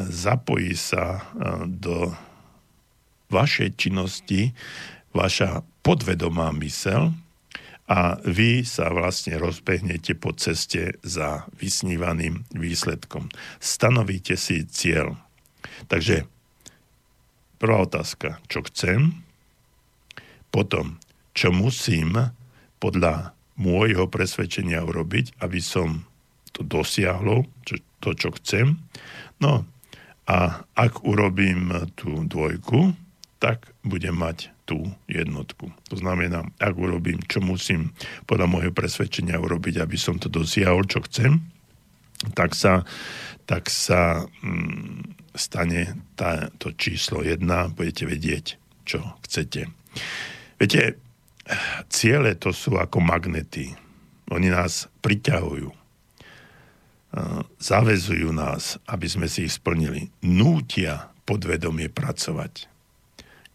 [0.09, 1.21] zapojí sa e,
[1.69, 2.13] do
[3.29, 4.53] vašej činnosti
[5.13, 7.13] vaša podvedomá mysel,
[7.89, 13.33] a vy sa vlastne rozbehnete po ceste za vysnívaným výsledkom.
[13.57, 15.17] Stanovíte si cieľ.
[15.89, 16.29] Takže
[17.57, 19.25] prvá otázka, čo chcem,
[20.49, 20.97] potom,
[21.33, 22.33] čo musím
[22.81, 26.07] podľa môjho presvedčenia urobiť, aby som
[26.55, 28.79] to dosiahlo, čo, to, čo chcem.
[29.43, 29.67] No
[30.29, 32.95] a ak urobím tú dvojku,
[33.39, 35.71] tak budem mať tú jednotku.
[35.89, 37.89] To znamená, ak urobím, čo musím
[38.29, 41.41] podľa môjho presvedčenia urobiť, aby som to dosiahol, čo chcem,
[42.35, 42.83] tak sa,
[43.47, 48.45] tak sa mm, stane tá, to číslo jedna, budete vedieť,
[48.83, 49.71] čo chcete.
[50.59, 50.99] Viete,
[51.87, 53.73] ciele to sú ako magnety.
[54.29, 55.71] Oni nás priťahujú.
[57.57, 60.13] Zavezujú nás, aby sme si ich splnili.
[60.21, 62.69] Nútia podvedomie pracovať.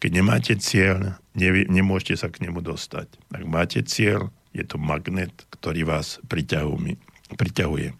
[0.03, 3.07] Keď nemáte cieľ, ne, nemôžete sa k nemu dostať.
[3.31, 7.95] Ak máte cieľ, je to magnet, ktorý vás priťahuje.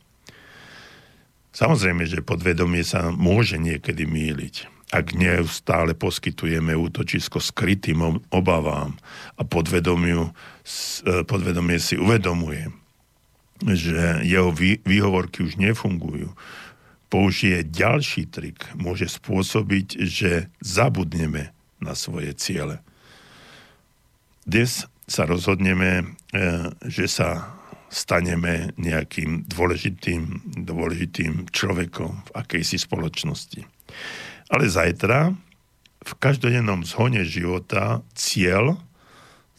[1.55, 4.74] Samozrejme, že podvedomie sa môže niekedy míliť.
[4.93, 8.93] Ak neustále poskytujeme útočisko skrytým obavám
[9.33, 10.31] a podvedomiu, e,
[11.25, 12.69] podvedomie si uvedomuje,
[13.65, 14.53] že jeho
[14.85, 16.29] výhovorky už nefungujú,
[17.09, 21.49] použije ďalší trik, môže spôsobiť, že zabudneme
[21.81, 22.83] na svoje ciele.
[24.45, 26.05] Dnes sa rozhodneme, e,
[26.85, 27.57] že sa
[27.89, 33.63] staneme nejakým dôležitým, dôležitým človekom v akejsi spoločnosti.
[34.49, 35.33] Ale zajtra
[36.05, 38.77] v každodennom zhone života cieľ,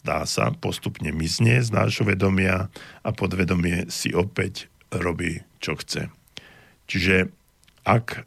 [0.07, 2.71] dá sa, postupne mizne z nášho vedomia
[3.03, 6.07] a podvedomie si opäť robí, čo chce.
[6.87, 7.27] Čiže
[7.83, 8.21] ak e,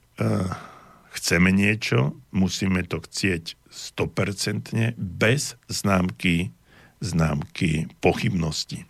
[1.16, 6.52] chceme niečo, musíme to chcieť 100% bez známky,
[7.00, 8.84] známky pochybnosti.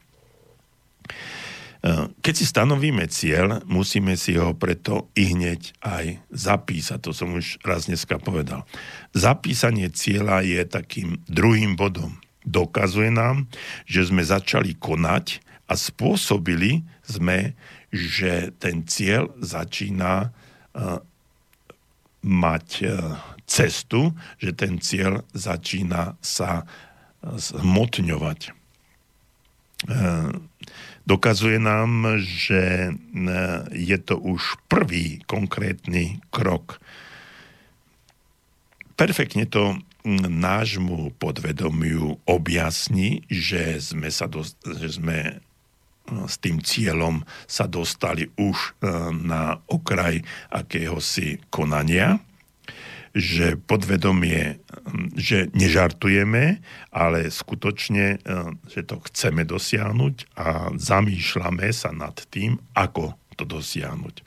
[1.81, 7.01] Eh, keď si stanovíme cieľ, musíme si ho preto i hneď aj zapísať.
[7.01, 8.69] To som už raz dneska povedal.
[9.17, 12.21] Zapísanie cieľa je takým druhým bodom.
[12.45, 13.49] Dokazuje nám,
[13.89, 15.41] že sme začali konať
[15.73, 17.57] a spôsobili sme,
[17.89, 21.01] že ten cieľ začína uh,
[22.25, 26.65] mať uh, cestu, že ten cieľ začína sa
[27.21, 28.41] zmotňovať.
[29.89, 30.50] Uh,
[31.11, 32.93] dokazuje nám, že e,
[33.75, 36.79] je to už prvý konkrétny krok.
[38.95, 39.75] Perfektne to
[40.31, 45.35] nášmu podvedomiu objasní, že sme, sa dost, že sme e,
[46.31, 48.71] s tým cieľom sa dostali už e,
[49.11, 50.23] na okraj
[50.55, 52.23] akéhosi konania
[53.11, 54.63] že podvedomie,
[55.19, 56.63] že nežartujeme,
[56.95, 58.39] ale skutočne, e,
[58.71, 64.15] že to chceme dosiahnuť a zamýšľame sa nad tým, ako to dosiahnuť.
[64.15, 64.23] E,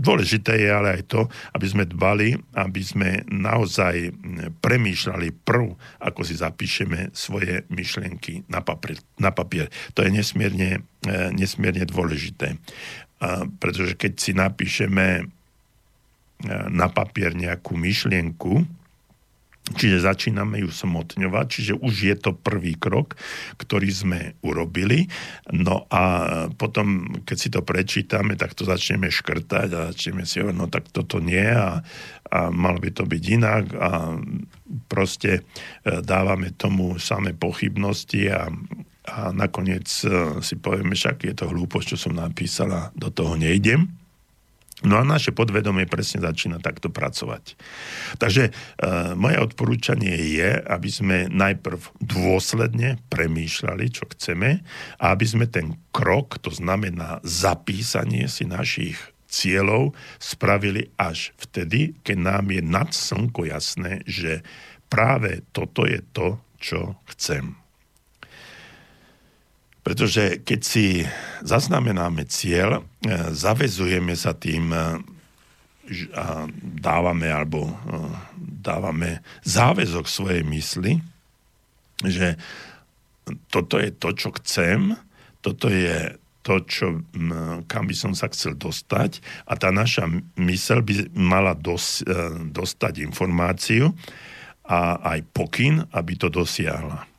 [0.00, 4.16] dôležité je ale aj to, aby sme dbali, aby sme naozaj
[4.64, 8.96] premýšľali prv, ako si zapíšeme svoje myšlienky na papier.
[9.20, 9.68] Na papier.
[9.92, 12.56] To je nesmierne, e, nesmierne dôležité.
[13.56, 15.32] Pretože keď si napíšeme
[16.68, 18.66] na papier nejakú myšlienku,
[19.64, 23.16] Čiže začíname ju smotňovať, čiže už je to prvý krok,
[23.56, 25.08] ktorý sme urobili.
[25.56, 26.02] No a
[26.60, 30.92] potom, keď si to prečítame, tak to začneme škrtať a začneme si hovoriť, no tak
[30.92, 31.80] toto nie a,
[32.28, 34.20] a malo by to byť inak a
[34.84, 35.42] proste e,
[36.04, 38.52] dávame tomu samé pochybnosti a,
[39.08, 44.03] a nakoniec e, si povieme, však je to hlúposť, čo som napísala, do toho nejdem.
[44.84, 47.56] No a naše podvedomie presne začína takto pracovať.
[48.20, 48.52] Takže e,
[49.16, 54.60] moje odporúčanie je, aby sme najprv dôsledne premýšľali, čo chceme
[55.00, 62.16] a aby sme ten krok, to znamená zapísanie si našich cieľov, spravili až vtedy, keď
[62.20, 64.44] nám je nad slnko jasné, že
[64.92, 67.63] práve toto je to, čo chcem.
[69.84, 71.04] Pretože keď si
[71.44, 72.82] zaznamenáme cieľ, e,
[73.36, 74.80] zavezujeme sa tým e,
[76.16, 76.48] a
[76.80, 77.72] dávame alebo e,
[78.64, 81.04] dávame záväzok svojej mysli,
[82.00, 82.40] že
[83.52, 84.96] toto je to, čo chcem,
[85.44, 87.00] toto je to, čo,
[87.68, 92.04] kam by som sa chcel dostať a tá naša mysel by mala dos,
[92.52, 93.96] dostať informáciu
[94.68, 97.13] a aj pokyn, aby to dosiahla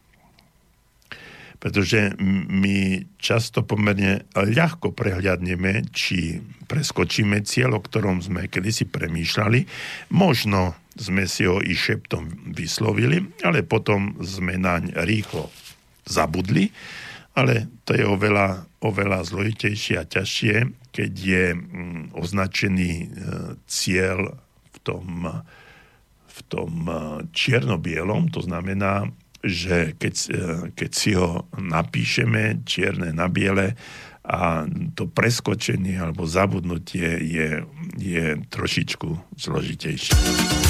[1.66, 6.38] pretože my často pomerne ľahko prehľadneme, či
[6.70, 9.66] preskočíme cieľ, o ktorom sme kedysi premýšľali.
[10.14, 15.50] Možno sme si ho i šeptom vyslovili, ale potom sme naň rýchlo
[16.06, 16.70] zabudli,
[17.34, 20.56] ale to je oveľa, oveľa zložitejšie a ťažšie,
[20.94, 21.46] keď je
[22.14, 23.08] označený e,
[23.66, 24.38] cieľ
[24.70, 25.08] v tom,
[26.30, 26.94] v tom e,
[27.34, 29.10] čierno-bielom, to znamená
[29.46, 30.42] že keď, e,
[30.74, 33.78] keď si ho napíšeme čierne na biele
[34.26, 34.66] a
[34.98, 37.50] to preskočenie alebo zabudnutie je,
[38.02, 40.65] je trošičku zložitejšie.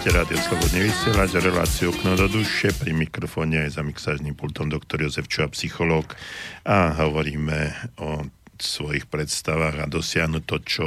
[0.00, 5.04] Počúvate rádio Slobodný vysielač, reláciu okno do duše, pri mikrofóne aj za mixážnym pultom doktor
[5.04, 6.16] Jozef Čuha, psychológ.
[6.64, 7.68] A hovoríme
[8.00, 8.24] o
[8.56, 10.86] svojich predstavách a dosiahnuť to, čo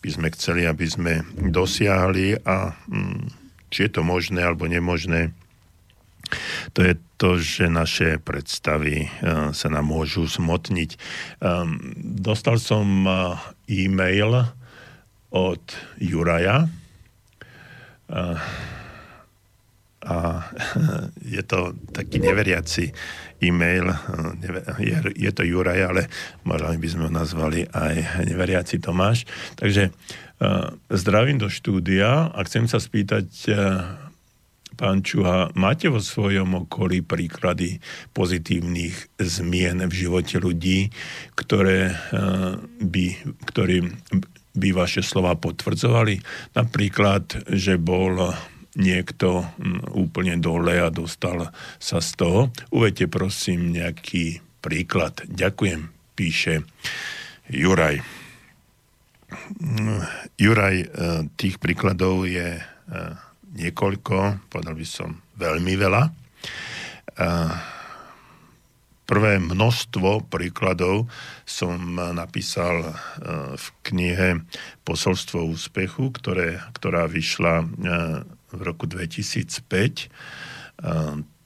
[0.00, 2.48] by sme chceli, aby sme dosiahli.
[2.48, 3.28] A hm,
[3.68, 5.36] či je to možné alebo nemožné,
[6.72, 10.96] to je to, že naše predstavy uh, sa nám môžu zmotniť.
[11.44, 13.36] Um, dostal som uh,
[13.68, 14.48] e-mail
[15.28, 15.60] od
[16.00, 16.72] Juraja,
[20.06, 20.26] a
[21.26, 22.94] je to taký neveriaci
[23.42, 23.90] e-mail,
[24.78, 26.02] je, je to Juraj, ale
[26.46, 29.26] možno by sme ho nazvali aj neveriaci Tomáš.
[29.58, 29.90] Takže
[30.94, 33.26] zdravím do štúdia a chcem sa spýtať
[34.76, 37.80] pán Čuha, máte vo svojom okolí príklady
[38.12, 40.92] pozitívnych zmien v živote ľudí,
[41.32, 41.96] ktoré
[42.84, 43.06] by,
[43.48, 43.76] ktorí
[44.56, 46.20] by vaše slova potvrdzovali.
[46.56, 48.32] Napríklad, že bol
[48.76, 49.44] niekto
[49.96, 51.48] úplne dole a dostal
[51.80, 52.40] sa z toho.
[52.72, 55.24] Uvedte prosím nejaký príklad.
[55.24, 56.64] Ďakujem, píše
[57.48, 58.02] Juraj.
[60.38, 60.88] Juraj, eh,
[61.34, 62.64] tých príkladov je eh,
[63.56, 67.75] niekoľko, povedal by som veľmi veľa eh,
[69.06, 71.06] prvé množstvo príkladov
[71.46, 72.92] som napísal e,
[73.54, 74.28] v knihe
[74.82, 77.66] Posolstvo úspechu, ktoré, ktorá vyšla e,
[78.50, 79.46] v roku 2005.
[79.46, 80.06] E,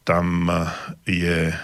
[0.09, 0.27] tam
[1.05, 1.55] je,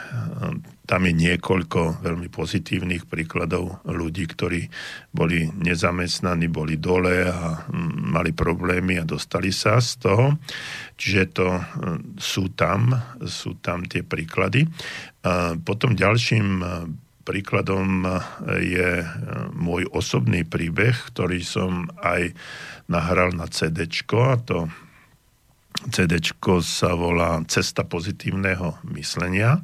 [0.87, 4.71] tam je niekoľko veľmi pozitívnych príkladov ľudí, ktorí
[5.11, 7.67] boli nezamestnaní, boli dole a
[8.07, 10.39] mali problémy a dostali sa z toho.
[10.95, 11.49] Čiže to
[12.17, 12.95] sú tam,
[13.27, 14.65] sú tam tie príklady.
[15.67, 16.63] Potom ďalším
[17.27, 18.07] príkladom
[18.63, 19.03] je
[19.51, 22.31] môj osobný príbeh, ktorý som aj
[22.87, 24.71] nahral na CD, a to
[25.91, 26.23] CD
[26.63, 29.61] sa volá Cesta pozitívneho myslenia.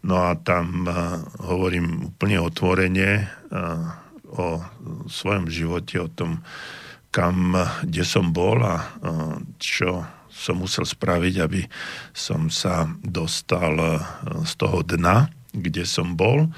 [0.00, 0.88] No a tam
[1.44, 3.28] hovorím úplne otvorene
[4.32, 4.64] o
[5.04, 6.40] svojom živote, o tom,
[7.12, 7.52] kam,
[7.84, 8.96] kde som bol a
[9.60, 10.08] čo
[10.40, 11.60] som musel spraviť, aby
[12.16, 14.00] som sa dostal eh,
[14.48, 16.48] z toho dna, kde som bol.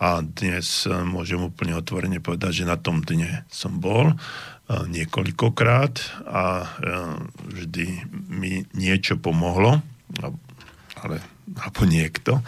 [0.00, 4.16] A dnes eh, môžem úplne otvorene povedať, že na tom dne som bol eh,
[4.72, 6.44] niekoľkokrát a
[7.44, 9.84] vždy mi niečo pomohlo,
[10.96, 11.20] ale,
[11.54, 12.42] alebo niekto,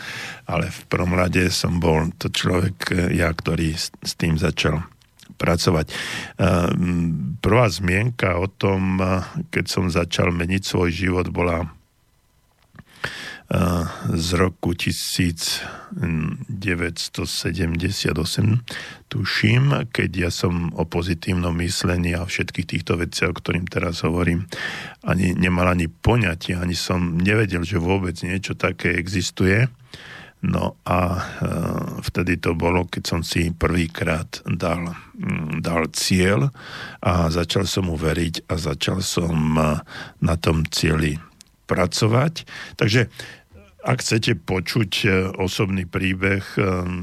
[0.50, 4.82] ale v prvom rade som bol to človek, ja, ktorý s, s tým začal
[5.38, 5.86] pracovať.
[6.42, 8.98] Ehm, prvá zmienka o tom,
[9.54, 11.77] keď som začal meniť svoj život, bola
[14.12, 15.96] z roku 1978,
[19.08, 24.44] tuším, keď ja som o pozitívnom myslení a všetkých týchto veciach, o ktorým teraz hovorím,
[25.00, 29.64] ani nemal ani poňatie, ani som nevedel, že vôbec niečo také existuje.
[30.38, 31.20] No a e,
[32.04, 36.54] vtedy to bolo, keď som si prvýkrát dal, mm, dal cieľ
[37.02, 39.82] a začal som mu veriť a začal som e,
[40.22, 41.18] na tom cieli
[41.68, 42.48] pracovať.
[42.80, 43.12] Takže
[43.88, 45.08] ak chcete počuť e,
[45.40, 46.44] osobný príbeh,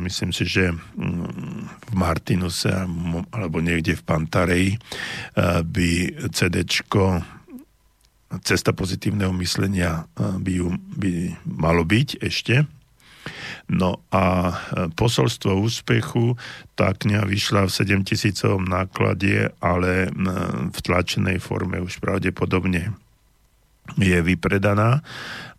[0.06, 2.70] myslím si, že mm, v Martinuse
[3.34, 4.72] alebo niekde v Pantareji
[5.66, 5.90] by
[6.30, 7.26] CDčko
[8.42, 12.68] Cesta pozitívneho myslenia by, ju, by malo byť ešte.
[13.66, 14.54] No a e,
[14.94, 16.38] posolstvo úspechu,
[16.78, 20.14] tá kniha vyšla v 7 tisícovom náklade, ale
[20.70, 22.94] v tlačenej forme už pravdepodobne
[23.98, 25.02] je vypredaná,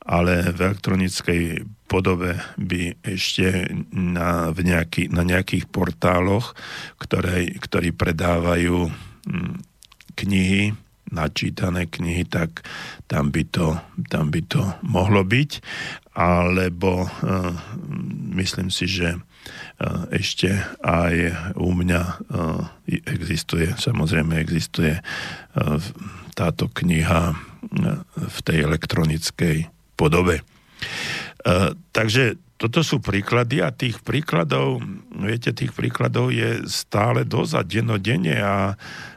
[0.06, 1.42] ale v elektronickej
[1.90, 6.54] podobe by ešte na, v nejaký, na nejakých portáloch,
[6.98, 8.90] ktoré, ktorí predávajú
[10.14, 10.74] knihy,
[11.10, 12.66] načítané knihy, tak
[13.06, 13.78] tam by to,
[14.10, 15.50] tam by to mohlo byť.
[16.16, 17.52] Alebo uh,
[18.34, 19.22] myslím si, že uh,
[20.10, 20.50] ešte
[20.82, 21.14] aj
[21.54, 22.62] u mňa uh,
[23.06, 25.78] existuje, samozrejme existuje uh,
[26.34, 27.36] táto kniha uh,
[28.16, 30.44] v tej elektronickej podobe.
[31.42, 34.80] Uh, takže toto sú príklady a tých príkladov,
[35.12, 37.62] viete, tých príkladov je stále dosť a
[38.40, 38.54] a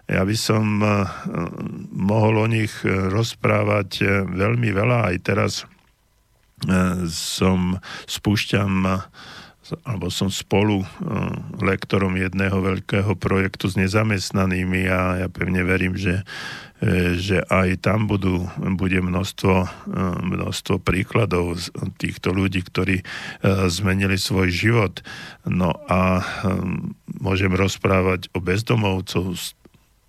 [0.09, 1.07] ja by som uh,
[1.93, 5.53] mohol o nich rozprávať veľmi veľa aj teraz
[6.67, 8.99] E, som spúšťam
[9.85, 10.87] alebo som spolu e,
[11.61, 16.23] lektorom jedného veľkého projektu s nezamestnanými a ja pevne verím, že, e,
[17.19, 19.67] že aj tam budú, bude množstvo,
[20.23, 21.59] množstvo príkladov
[21.99, 23.03] týchto ľudí, ktorí
[23.67, 25.03] zmenili svoj život.
[25.43, 26.23] No a
[27.19, 29.35] môžem rozprávať o bezdomovcov,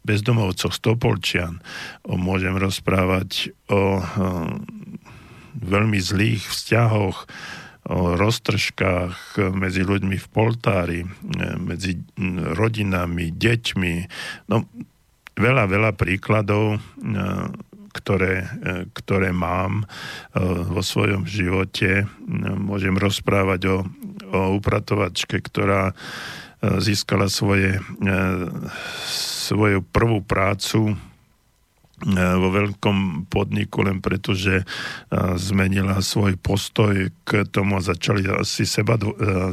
[0.07, 1.59] bezdomovcoch Stopolčian,
[2.07, 3.99] môžem rozprávať o
[5.59, 7.27] veľmi zlých vzťahoch,
[7.91, 11.01] o roztržkách medzi ľuďmi v Poltári,
[11.59, 11.99] medzi
[12.55, 13.95] rodinami, deťmi.
[14.53, 14.68] No,
[15.41, 16.78] veľa, veľa príkladov,
[17.91, 18.47] ktoré,
[18.95, 19.88] ktoré mám
[20.68, 22.07] vo svojom živote.
[22.61, 23.76] Môžem rozprávať o,
[24.30, 25.97] o upratovačke, ktorá
[26.61, 27.80] získala svoje,
[29.49, 31.10] svoju prvú prácu E,
[32.09, 34.65] vo veľkom podniku len preto, že e,
[35.37, 39.53] zmenila svoj postoj k tomu a začali asi seba, e,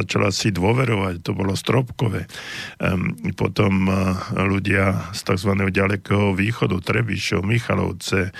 [0.00, 2.26] začala si dôverovať, to bolo stropkové.
[3.36, 3.88] Potom
[4.32, 5.52] ľudia z tzv.
[5.68, 8.32] ďalekého východu, Trebišov, Michalovce,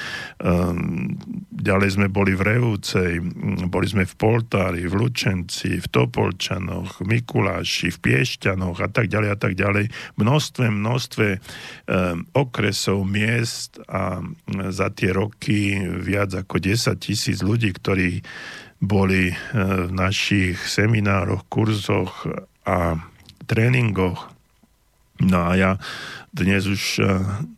[1.50, 3.20] ďalej sme boli v Revúcej,
[3.68, 9.30] boli sme v Poltári, v Lučenci, v Topolčanoch, v Mikuláši, v Piešťanoch a tak ďalej
[9.32, 9.90] a tak ďalej.
[10.20, 11.26] Množstve, množstve
[12.34, 14.22] okresov, miest, miest a
[14.70, 18.22] za tie roky viac ako 10 tisíc ľudí, ktorí
[18.78, 19.34] boli e,
[19.88, 22.28] v našich seminároch, kurzoch
[22.62, 23.00] a
[23.50, 24.30] tréningoch.
[25.24, 25.72] No a ja
[26.30, 27.02] dnes už e,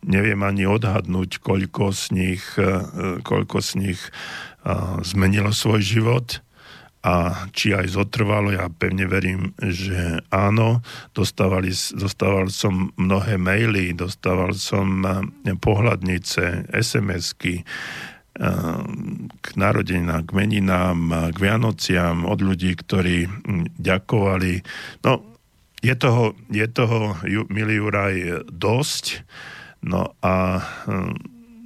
[0.06, 4.00] neviem ani odhadnúť, koľko z nich, e, koľko z nich
[5.06, 6.42] zmenilo svoj život
[7.06, 10.82] a či aj zotrvalo, ja pevne verím, že áno.
[11.14, 18.80] Dostávali, dostával som mnohé maily, dostával som eh, pohľadnice, SMS-ky, eh,
[19.38, 24.66] k narodeninám, k meninám, eh, k Vianociam od ľudí, ktorí hm, ďakovali.
[25.06, 25.22] No,
[25.84, 27.14] je toho, je toho
[27.46, 29.22] milý Juraj, dosť.
[29.86, 30.58] No a
[30.90, 31.14] hm,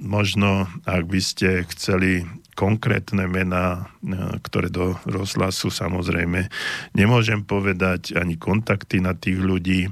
[0.01, 2.29] možno, ak by ste chceli
[2.61, 6.45] konkrétne mená, e, ktoré do rozhlasu samozrejme
[6.93, 9.89] nemôžem povedať, ani kontakty na tých ľudí,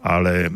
[0.00, 0.50] ale e,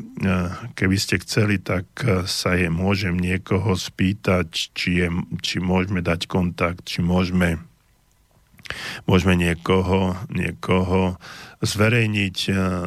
[0.72, 5.08] keby ste chceli, tak e, sa je môžem niekoho spýtať, či, je,
[5.44, 7.60] či môžeme dať kontakt, či môžeme,
[9.04, 11.20] môžeme niekoho, niekoho
[11.60, 12.36] zverejniť.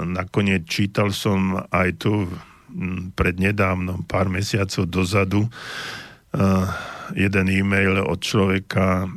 [0.09, 2.25] Nakoniec čítal som aj tu
[3.13, 5.45] pred nedávnom, pár mesiacov dozadu,
[7.15, 9.07] jeden e-mail od človeka, e,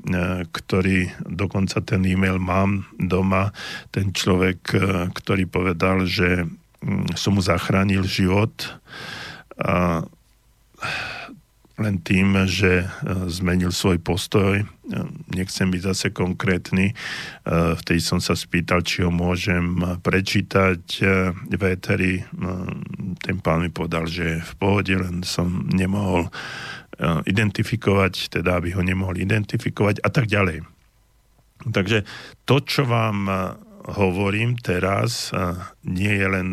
[0.47, 3.51] ktorý, dokonca ten e-mail mám doma,
[3.91, 4.81] ten človek, e,
[5.11, 8.53] ktorý povedal, že mm, som mu zachránil život
[9.61, 10.05] a
[11.81, 12.87] len tým, že e,
[13.33, 14.61] zmenil svoj postoj.
[15.31, 16.99] Nechcem byť zase konkrétny.
[17.47, 20.83] Vtedy som sa spýtal, či ho môžem prečítať
[21.47, 22.27] v Eteri.
[23.23, 26.27] Ten pán mi povedal, že v pohode, len som nemohol
[27.01, 30.65] identifikovať, teda aby ho nemohli identifikovať a tak ďalej.
[31.69, 32.05] Takže
[32.49, 33.37] to, čo vám eh,
[33.97, 36.49] hovorím teraz, eh, nie je len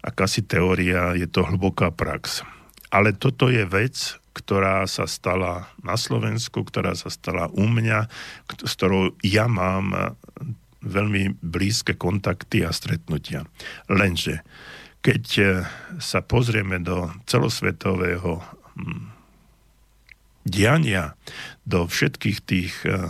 [0.00, 2.40] akási teória, je to hlboká prax.
[2.88, 8.08] Ale toto je vec, ktorá sa stala na Slovensku, ktorá sa stala u mňa,
[8.64, 10.16] s ktorou ja mám
[10.80, 13.44] veľmi blízke kontakty a stretnutia.
[13.92, 14.40] Lenže,
[15.04, 15.24] keď
[16.00, 18.40] sa pozrieme do celosvetového
[18.80, 19.09] hm,
[20.44, 21.16] diania,
[21.68, 23.06] do všetkých tých, eh,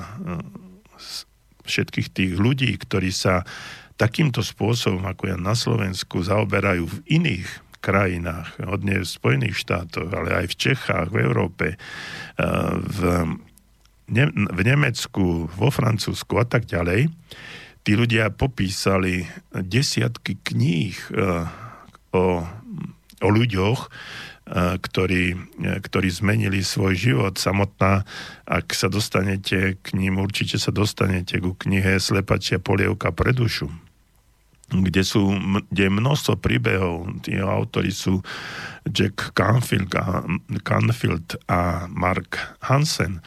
[1.65, 3.47] všetkých tých ľudí, ktorí sa
[3.95, 7.47] takýmto spôsobom, ako ja na Slovensku, zaoberajú v iných
[7.81, 12.99] krajinách, hodne v Spojených štátoch, ale aj v Čechách, v Európe, eh, v,
[14.51, 17.09] v Nemecku, vo Francúzsku a tak ďalej,
[17.81, 19.25] tí ľudia popísali
[19.55, 20.99] desiatky kníh
[22.13, 22.45] o,
[23.21, 23.89] o ľuďoch,
[24.57, 27.39] ktorí, ktorí zmenili svoj život.
[27.39, 28.03] Samotná,
[28.51, 33.71] ak sa dostanete k ním, určite sa dostanete ku knihe Slepačia polievka pre dušu,
[34.75, 35.31] kde, sú,
[35.71, 37.23] kde je množstvo príbehov.
[37.23, 38.27] Tí autori sú
[38.91, 40.27] Jack Canfield a,
[40.67, 43.23] Canfield a Mark Hansen.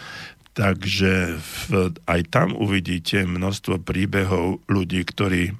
[0.54, 1.58] Takže v,
[2.06, 5.56] aj tam uvidíte množstvo príbehov ľudí, ktorí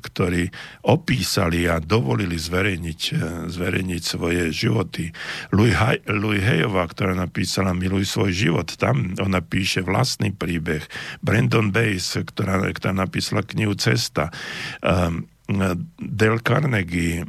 [0.00, 0.48] ktorí
[0.88, 3.16] opísali a dovolili zverejniť, e,
[3.52, 5.12] zverejniť svoje životy.
[5.52, 5.74] Louis,
[6.08, 10.86] Louis Hejová, ktorá napísala Miluj svoj život, tam ona píše vlastný príbeh.
[11.20, 14.32] Brandon Bass, ktorá, ktorá napísala knihu Cesta.
[14.80, 15.28] Um,
[16.00, 17.20] Del Carnegie,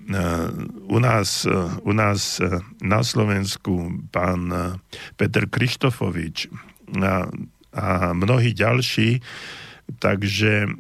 [0.88, 1.44] u nás,
[1.84, 2.40] u nás
[2.80, 4.56] na Slovensku pán
[5.20, 6.48] Peter Krištofovič
[6.96, 7.28] a,
[7.76, 9.20] a mnohí ďalší,
[10.00, 10.72] takže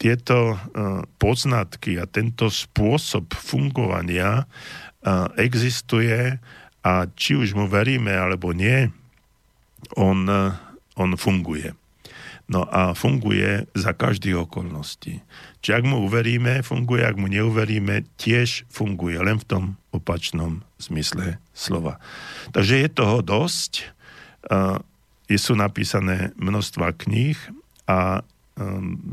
[0.00, 0.58] tieto e,
[1.20, 4.44] poznatky a tento spôsob fungovania e,
[5.36, 6.40] existuje
[6.80, 8.88] a či už mu veríme alebo nie,
[10.00, 10.56] on, e,
[10.96, 11.76] on funguje.
[12.50, 15.22] No a funguje za každých okolností.
[15.62, 19.64] Či ak mu uveríme, funguje, ak mu neuveríme, tiež funguje, len v tom
[19.94, 22.02] opačnom zmysle slova.
[22.50, 23.94] Takže je toho dosť.
[25.30, 27.38] Je sú napísané množstva kníh
[27.86, 28.26] a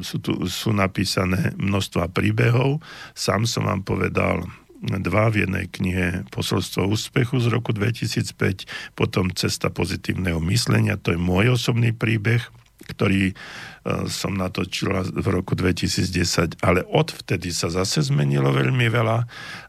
[0.03, 2.83] sú, tu, sú napísané množstva príbehov.
[3.15, 4.43] Sám som vám povedal
[4.81, 11.19] dva v jednej knihe Posolstvo úspechu z roku 2005, potom Cesta pozitívneho myslenia, to je
[11.19, 12.45] môj osobný príbeh,
[12.87, 19.17] ktorý uh, som natočil v roku 2010, ale odvtedy sa zase zmenilo veľmi veľa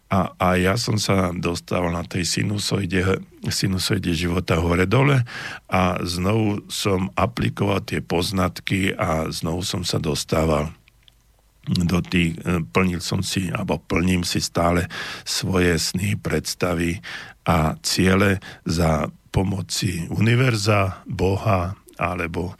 [0.08, 3.20] a, a ja som sa dostal na tej sinusoide,
[3.52, 5.20] sinusoide života hore-dole
[5.68, 10.72] a znovu som aplikoval tie poznatky a znovu som sa dostával
[11.68, 14.88] do tých, e, plnil som si, alebo plním si stále
[15.28, 17.04] svoje sny, predstavy
[17.44, 22.54] a ciele za pomoci univerza, Boha alebo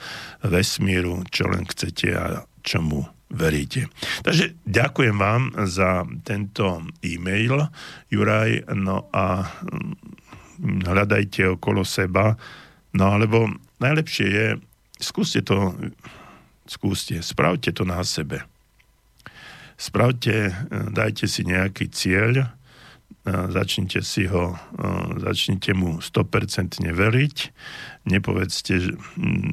[0.45, 3.93] vesmíru, čo len chcete a čomu veríte.
[4.24, 7.68] Takže ďakujem vám za tento e-mail,
[8.09, 12.34] Juraj, no a mm, hľadajte okolo seba,
[12.97, 14.47] no alebo najlepšie je,
[14.99, 15.76] skúste to,
[16.64, 18.43] skúste, spravte to na sebe.
[19.78, 20.51] Spravte,
[20.91, 22.57] dajte si nejaký cieľ,
[23.28, 24.56] začnite si ho,
[25.20, 27.36] začnite mu 100% veriť,
[28.09, 28.96] nepovedzte,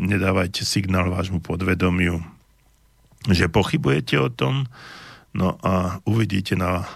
[0.07, 2.23] nedávajte signál vášmu podvedomiu,
[3.27, 4.69] že pochybujete o tom,
[5.35, 6.87] no a uvidíte na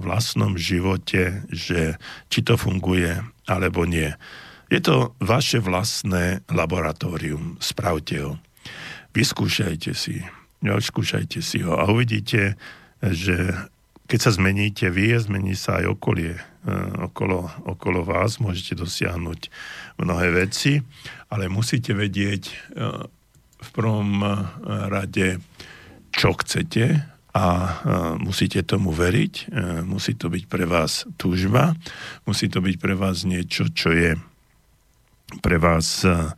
[0.00, 2.00] vlastnom živote, že
[2.32, 4.16] či to funguje alebo nie.
[4.72, 8.40] Je to vaše vlastné laboratórium, spravte ho.
[9.12, 10.24] Vyskúšajte si,
[10.64, 12.56] vyskúšajte si ho a uvidíte,
[13.04, 13.52] že
[14.06, 16.36] keď sa zmeníte vy, zmení sa aj okolie.
[16.36, 16.42] E,
[17.10, 19.40] okolo, okolo vás môžete dosiahnuť
[19.98, 20.82] mnohé veci,
[21.32, 22.54] ale musíte vedieť e,
[23.62, 24.26] v prvom
[24.66, 25.38] rade,
[26.10, 27.44] čo chcete a
[28.20, 29.44] musíte tomu veriť, e,
[29.88, 31.72] musí to byť pre vás túžba,
[32.28, 34.20] musí to byť pre vás niečo, čo je
[35.40, 36.28] pre vás e, e,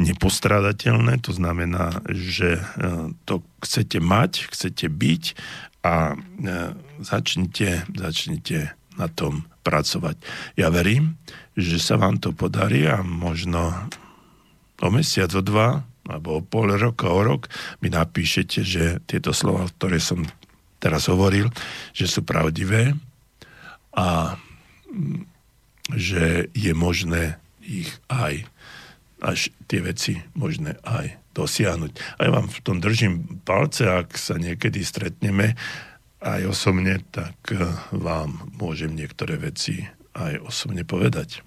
[0.00, 2.64] nepostradateľné, to znamená, že
[3.28, 5.24] to chcete mať, chcete byť
[5.80, 6.12] a
[7.00, 10.20] začnite, začnite na tom pracovať.
[10.60, 11.16] Ja verím,
[11.56, 13.72] že sa vám to podarí a možno
[14.80, 17.46] o mesiac, o dva alebo o pol roka, o rok,
[17.84, 20.26] mi napíšete, že tieto slova, ktoré som
[20.82, 21.52] teraz hovoril,
[21.94, 22.96] že sú pravdivé
[23.94, 24.34] a
[24.90, 25.28] mm,
[25.94, 28.42] že je možné ich aj,
[29.22, 32.18] až tie veci možné aj dosiahnuť.
[32.18, 35.54] A ja vám v tom držím palce, ak sa niekedy stretneme
[36.20, 37.60] aj osobne, tak eh,
[37.94, 41.40] vám môžem niektoré veci aj osobne povedať.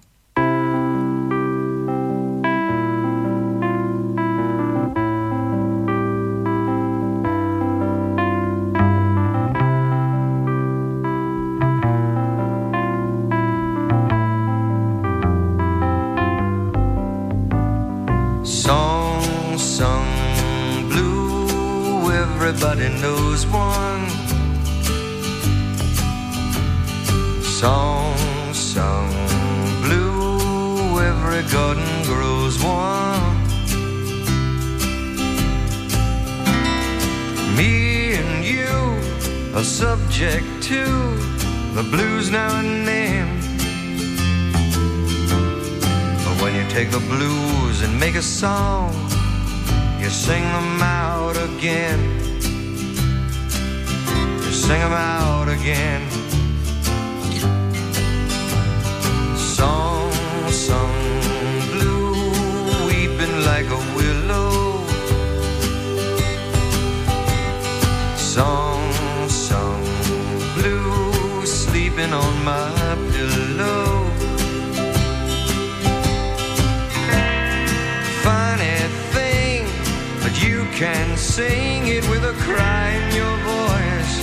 [80.76, 84.14] can sing it with a cry in your voice.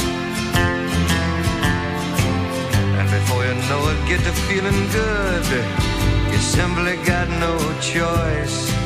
[2.99, 5.45] And before you know it, get to feeling good.
[6.29, 8.80] You simply got no choice.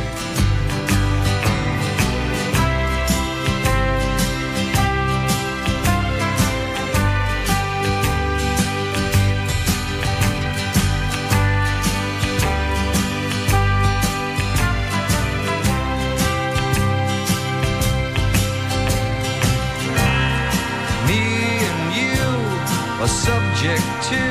[23.66, 24.22] subject to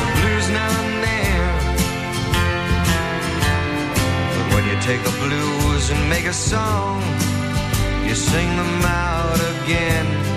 [0.00, 1.40] the blues now and then.
[4.34, 7.02] But when you take the blues and make a song,
[8.06, 10.29] you sing them out again.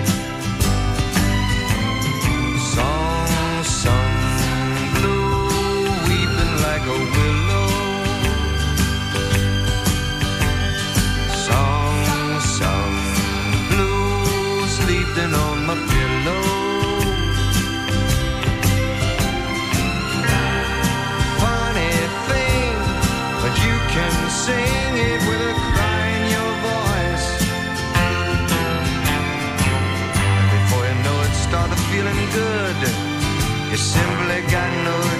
[32.34, 32.80] good.
[33.70, 35.13] You simply got no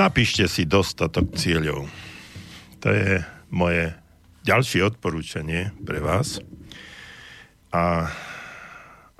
[0.00, 1.84] Napíšte si dostatok cieľov.
[2.80, 3.20] To je
[3.52, 3.92] moje
[4.48, 6.40] ďalšie odporúčanie pre vás.
[7.68, 8.08] A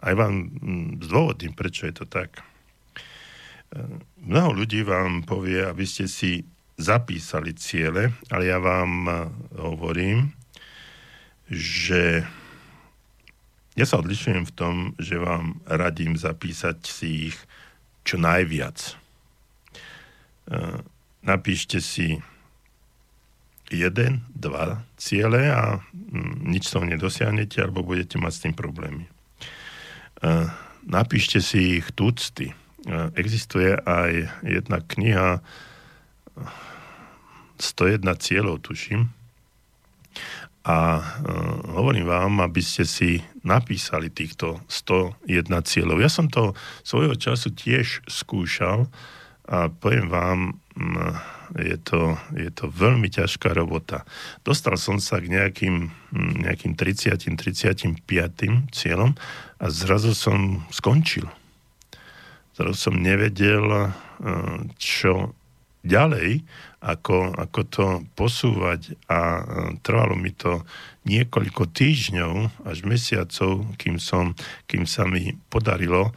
[0.00, 2.40] aj vám mm, zdôvodím, prečo je to tak.
[2.40, 2.42] E,
[4.24, 6.48] mnoho ľudí vám povie, aby ste si
[6.80, 9.12] zapísali ciele, ale ja vám e,
[9.60, 10.32] hovorím,
[11.52, 12.24] že
[13.76, 17.36] ja sa odlišujem v tom, že vám radím zapísať si ich
[18.00, 18.99] čo najviac
[21.22, 22.18] napíšte si
[23.70, 29.06] jeden, dva ciele a mm, nič toho nedosiahnete alebo budete mať s tým problémy.
[29.06, 29.10] E,
[30.84, 32.50] napíšte si ich tucty.
[32.50, 32.54] E,
[33.14, 35.38] existuje aj jedna kniha
[37.62, 39.06] 101 cieľov, tuším.
[40.60, 41.00] A
[41.72, 46.04] hovorím vám, aby ste si napísali týchto 101 cieľov.
[46.04, 46.52] Ja som to
[46.84, 48.84] svojho času tiež skúšal,
[49.50, 50.38] a poviem vám,
[50.78, 51.10] mm,
[51.58, 54.06] je to, je to veľmi ťažká robota.
[54.46, 57.34] Dostal som sa k nejakým, mm, nejakým 30.
[57.34, 58.70] 35.
[58.70, 59.18] cieľom
[59.58, 61.26] a zrazu som skončil.
[62.54, 63.90] Zrazu som nevedel, e,
[64.78, 65.34] čo
[65.82, 66.46] ďalej,
[66.80, 69.42] ako, ako to posúvať a e,
[69.82, 70.62] trvalo mi to
[71.10, 74.38] niekoľko týždňov až mesiacov, kým, som,
[74.70, 76.14] kým sa mi podarilo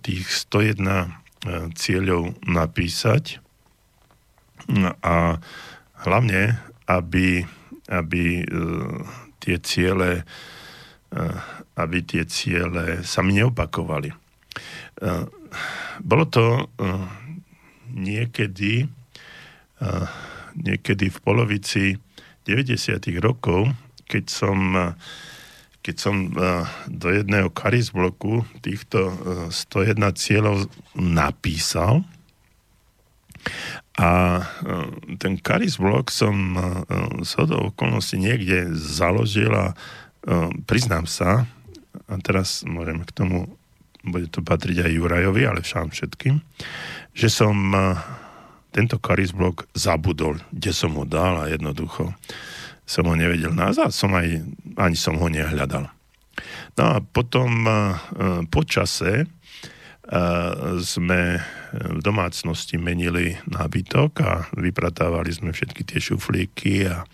[0.00, 1.29] tých 101 E,
[1.72, 3.40] cieľov napísať
[5.00, 5.40] a
[6.04, 6.42] hlavne,
[6.84, 7.44] aby,
[7.88, 8.44] aby e,
[9.40, 11.22] tie ciele e,
[11.80, 14.12] aby tie ciele sa mi neopakovali.
[16.04, 16.68] Bolo to
[17.88, 18.84] niekedy
[20.56, 21.84] niekedy v polovici
[22.44, 23.00] 90.
[23.22, 23.70] rokov,
[24.04, 24.58] keď som
[25.80, 26.30] keď som e,
[26.92, 27.48] do jedného
[27.96, 29.12] bloku týchto
[29.48, 30.56] 101 e, cieľov
[30.96, 32.04] napísal
[33.96, 34.10] a
[34.40, 34.42] e,
[35.16, 35.40] ten
[35.80, 36.36] blok som
[37.24, 39.72] z hodou okolností niekde založil a
[40.68, 41.48] priznám sa,
[42.12, 43.56] a teraz môžem k tomu,
[44.04, 46.44] bude to patriť aj Jurajovi, ale však všetkým,
[47.16, 47.56] že som
[48.68, 49.00] tento
[49.32, 52.12] blok zabudol, kde som ho dal a jednoducho
[52.90, 54.42] som ho nevedel nájsť som aj,
[54.74, 55.86] ani som ho nehľadal.
[56.74, 57.94] No a potom uh,
[58.50, 60.50] po čase uh,
[60.82, 61.38] sme
[61.70, 67.06] v domácnosti menili nábytok a vypratávali sme všetky tie šuflíky a,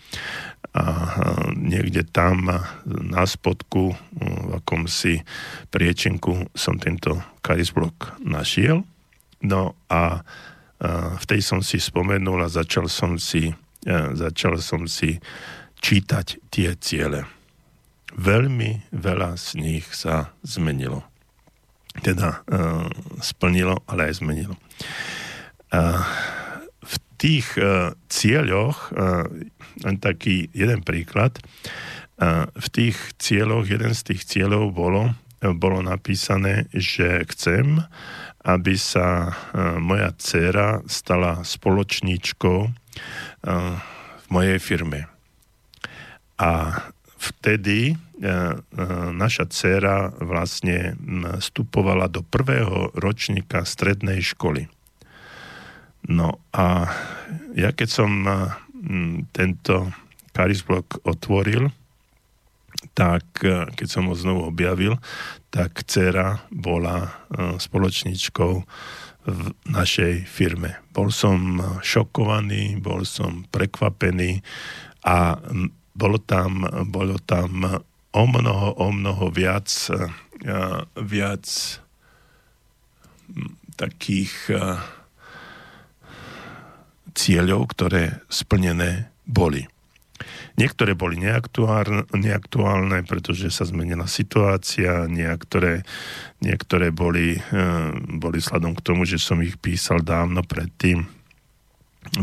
[0.73, 0.83] a
[1.53, 2.49] niekde tam
[2.85, 5.21] na spodku v akomsi
[5.69, 8.81] priečenku som tento karisblok našiel.
[9.45, 10.25] No a
[11.21, 13.53] v tej som si spomenul a začal som si,
[14.17, 15.21] začal som si
[15.81, 17.25] čítať tie ciele.
[18.17, 21.05] Veľmi veľa z nich sa zmenilo.
[22.01, 22.89] Teda uh,
[23.21, 24.55] splnilo, ale aj zmenilo.
[25.73, 26.01] Uh,
[26.81, 29.25] v tých uh, cieľoch, uh,
[29.85, 31.37] len taký jeden príklad,
[32.21, 37.77] uh, v tých cieľoch, jeden z tých cieľov bolo, bolo napísané, že chcem,
[38.41, 39.37] aby sa
[39.77, 42.59] moja dcéra stala spoločníčkou
[43.45, 45.16] v mojej firme
[46.37, 46.85] a
[47.17, 48.57] vtedy e, e,
[49.11, 50.93] naša dcéra vlastne
[51.41, 54.69] vstupovala do prvého ročníka strednej školy.
[56.07, 56.93] No a
[57.57, 58.33] ja keď som e,
[59.33, 59.89] tento
[60.31, 61.73] karisblok otvoril,
[62.93, 63.41] tak
[63.73, 65.01] keď som ho znovu objavil,
[65.49, 67.09] tak dcera bola
[67.57, 68.53] spoločničkou
[69.25, 70.77] v našej firme.
[70.93, 74.45] Bol som šokovaný, bol som prekvapený
[75.09, 75.41] a
[75.97, 76.61] bolo tam,
[76.93, 77.81] bolo tam
[78.13, 79.67] o mnoho, o mnoho viac
[80.93, 81.45] viac
[83.77, 84.33] takých
[87.17, 89.65] cieľov, ktoré splnené boli.
[90.57, 95.85] Niektoré boli neaktuálne, pretože sa zmenila situácia, niektoré,
[96.41, 97.37] niektoré boli,
[98.17, 101.05] boli sladom k tomu, že som ich písal dávno predtým,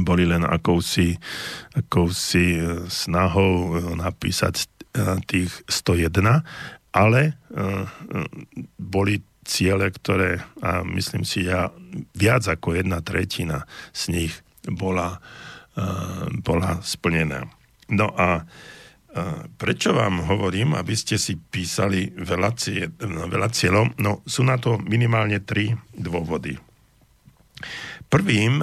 [0.00, 1.18] boli len akousi,
[1.76, 2.58] akousi
[2.88, 4.70] snahou napísať
[5.26, 6.44] tých 101,
[6.94, 7.36] ale
[8.78, 11.68] boli ciele, ktoré, a myslím si ja,
[12.16, 14.32] viac ako jedna tretina z nich
[14.64, 15.20] bola,
[16.40, 17.44] bola splnená.
[17.92, 18.48] No a
[19.60, 24.00] prečo vám hovorím, aby ste si písali veľa, cie, veľa cieľov?
[24.00, 26.56] No sú na to minimálne tri dôvody.
[28.14, 28.62] Prvým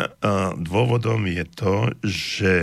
[0.64, 2.54] dôvodom je to, že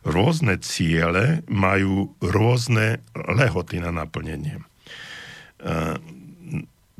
[0.00, 4.56] rôzne ciele majú rôzne lehoty na naplnenie.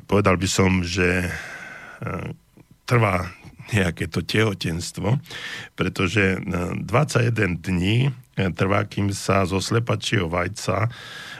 [0.05, 1.33] Povedal by som, že
[2.85, 3.33] trvá
[3.73, 5.17] nejaké to tehotenstvo,
[5.73, 8.13] pretože 21 dní
[8.53, 10.93] trvá, kým sa zo slepačieho vajca,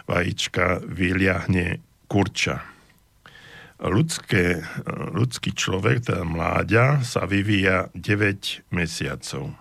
[0.10, 1.78] vajíčka vyliahne
[2.10, 2.78] kurča.
[3.80, 4.59] Ľudské,
[5.15, 9.55] ľudský človek, teda mláďa, sa vyvíja 9 mesiacov.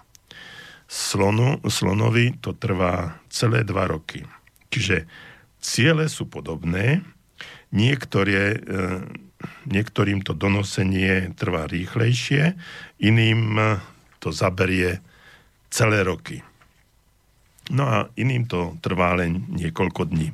[0.91, 4.27] Slonu, slonovi to trvá celé 2 roky.
[4.75, 5.07] Čiže
[5.63, 7.07] ciele sú podobné,
[7.71, 9.07] niektoré, e,
[9.71, 12.59] niektorým to donosenie trvá rýchlejšie,
[12.99, 13.55] iným
[14.19, 14.99] to zaberie
[15.71, 16.43] celé roky.
[17.71, 20.33] No a iným to trvá len niekoľko dní.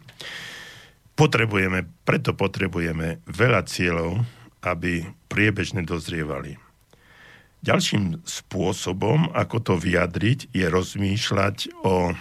[1.15, 4.27] Potrebujeme, preto potrebujeme veľa cieľov,
[4.67, 6.59] aby priebežne dozrievali.
[7.65, 12.13] Ďalším spôsobom, ako to vyjadriť, je rozmýšľať o,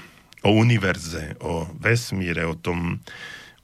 [0.45, 3.01] o univerze, o vesmíre, o tom,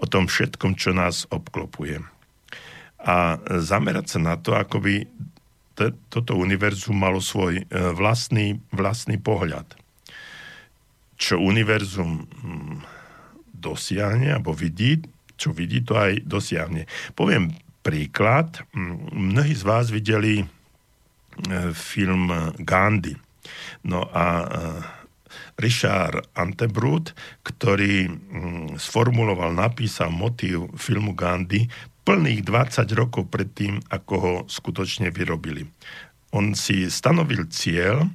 [0.01, 2.03] o tom všetkom, čo nás obklopuje.
[2.99, 5.07] A zamerať sa na to, ako by
[6.11, 7.65] toto univerzum malo svoj e,
[7.95, 9.79] vlastný, vlastný pohľad
[11.19, 12.75] čo univerzum hm,
[13.51, 15.03] dosiahne alebo vidí,
[15.39, 16.83] čo vidí, to aj dosiahne.
[17.15, 18.59] Poviem príklad.
[19.15, 20.45] Mnohí z vás videli e,
[21.71, 22.27] film
[22.59, 23.15] Gandhi.
[23.87, 24.45] No a e,
[25.59, 28.07] Richard Antebrut, ktorý
[28.79, 31.67] sformuloval, napísal motív filmu Gandhi
[32.07, 35.67] plných 20 rokov predtým, ako ho skutočne vyrobili.
[36.33, 38.07] On si stanovil cieľ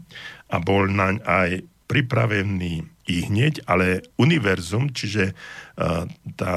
[0.50, 1.50] a bol naň aj
[1.86, 5.36] pripravený i hneď, ale univerzum, čiže
[6.38, 6.54] tá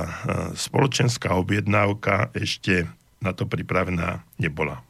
[0.54, 2.86] spoločenská objednávka ešte
[3.18, 4.86] na to pripravená nebola.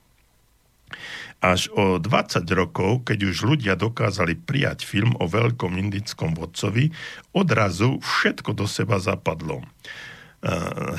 [1.38, 6.90] Až o 20 rokov, keď už ľudia dokázali prijať film o veľkom indickom vodcovi,
[7.32, 9.62] odrazu všetko do seba zapadlo.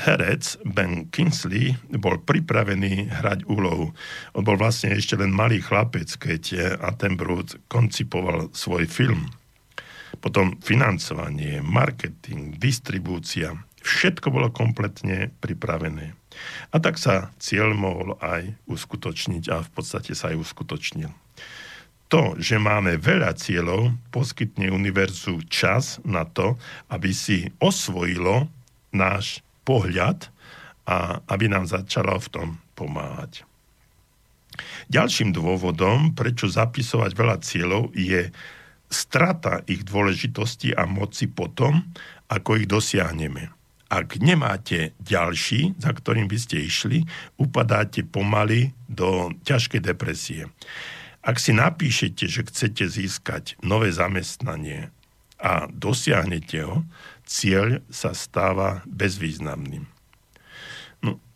[0.03, 3.91] Herec Ben Kingsley bol pripravený hrať úlohu.
[4.35, 9.31] On bol vlastne ešte len malý chlapec, keď Attenborough koncipoval svoj film
[10.19, 16.13] potom financovanie, marketing, distribúcia, všetko bolo kompletne pripravené.
[16.71, 21.11] A tak sa cieľ mohol aj uskutočniť a v podstate sa aj uskutočnil.
[22.09, 26.57] To, že máme veľa cieľov, poskytne univerzu čas na to,
[26.89, 28.49] aby si osvojilo
[28.89, 30.25] náš pohľad
[30.89, 33.45] a aby nám začalo v tom pomáhať.
[34.89, 38.33] Ďalším dôvodom, prečo zapisovať veľa cieľov, je
[38.89, 41.93] strata ich dôležitosti a moci potom,
[42.29, 43.53] ako ich dosiahneme.
[43.89, 47.09] Ak nemáte ďalší, za ktorým by ste išli,
[47.41, 50.45] upadáte pomaly do ťažkej depresie.
[51.25, 54.93] Ak si napíšete, že chcete získať nové zamestnanie
[55.41, 56.85] a dosiahnete ho,
[57.25, 59.98] cieľ sa stáva bezvýznamným.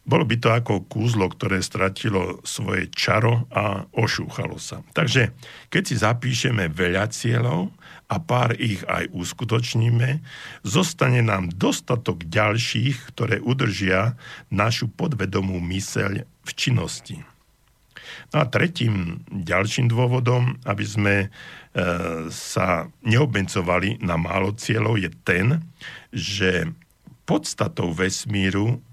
[0.04, 4.84] Bolo by to ako kúzlo, ktoré stratilo svoje čaro a ošúchalo sa.
[4.92, 5.32] Takže
[5.72, 7.72] keď si zapíšeme veľa cieľov
[8.12, 10.20] a pár ich aj uskutočníme,
[10.68, 14.20] zostane nám dostatok ďalších, ktoré udržia
[14.52, 17.24] našu podvedomú myseľ v činnosti.
[18.36, 21.28] No a tretím ďalším dôvodom, aby sme e,
[22.28, 25.64] sa neobmedzovali na málo cieľov, je ten,
[26.12, 26.68] že
[27.24, 28.84] podstatou vesmíru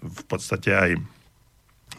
[0.00, 0.90] v podstate aj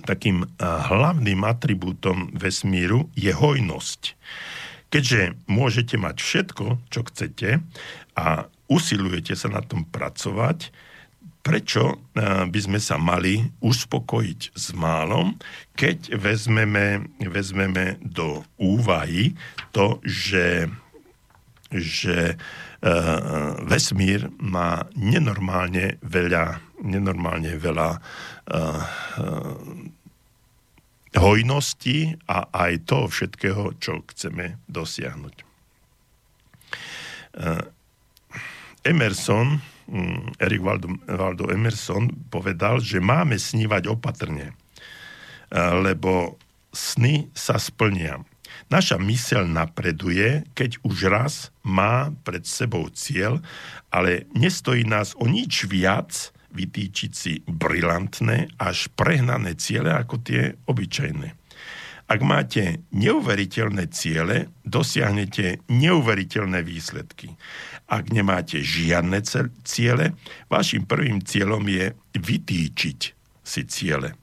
[0.08, 4.16] takým hlavným atribútom vesmíru je hojnosť.
[4.92, 7.60] Keďže môžete mať všetko, čo chcete
[8.16, 8.26] a
[8.68, 10.72] usilujete sa na tom pracovať,
[11.42, 11.98] prečo
[12.48, 15.40] by sme sa mali uspokojiť s málom,
[15.74, 19.34] keď vezmeme, vezmeme do úvahy
[19.74, 20.70] to, že
[21.72, 22.36] že
[23.70, 27.90] vesmír má nenormálne veľa, nenormálne veľa
[31.14, 35.36] hojnosti a aj toho všetkého, čo chceme dosiahnuť.
[38.82, 44.58] Emerson, mm, Erik Waldo, Waldo Emerson povedal, že máme snívať opatrne,
[45.54, 46.40] lebo
[46.74, 48.24] sny sa splnia.
[48.72, 53.44] Naša myseľ napreduje, keď už raz má pred sebou cieľ,
[53.92, 61.36] ale nestojí nás o nič viac vytýčiť si brilantné až prehnané ciele ako tie obyčajné.
[62.12, 67.36] Ak máte neuveriteľné ciele, dosiahnete neuveriteľné výsledky.
[67.92, 69.20] Ak nemáte žiadne
[69.64, 70.16] ciele,
[70.52, 73.00] vašim prvým cieľom je vytýčiť
[73.44, 74.16] si ciele.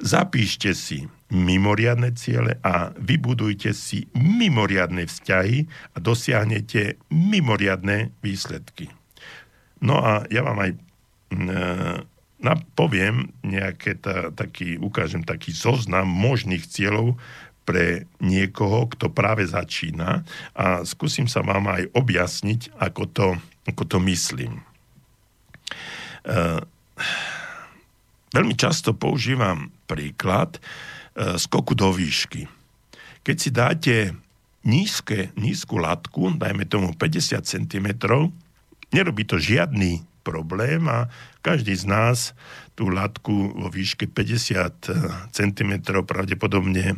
[0.00, 8.92] Zapíšte si mimoriadne ciele a vybudujte si mimoriadne vzťahy a dosiahnete mimoriadne výsledky.
[9.80, 10.70] No a ja vám aj
[11.32, 17.16] mm, poviem nejaké ta, taký, ukážem taký zoznam možných cieľov
[17.64, 23.28] pre niekoho, kto práve začína a skúsim sa vám aj objasniť, ako to,
[23.64, 24.60] ako to myslím.
[26.22, 26.60] Uh,
[28.34, 32.48] veľmi často používam príklad, E, skoku do výšky.
[33.22, 33.94] Keď si dáte
[34.66, 37.88] nízke, nízku latku, dajme tomu 50 cm,
[38.94, 41.10] nerobí to žiadny problém a
[41.42, 42.18] každý z nás
[42.78, 45.72] tú latku vo výške 50 cm
[46.06, 46.96] pravdepodobne e,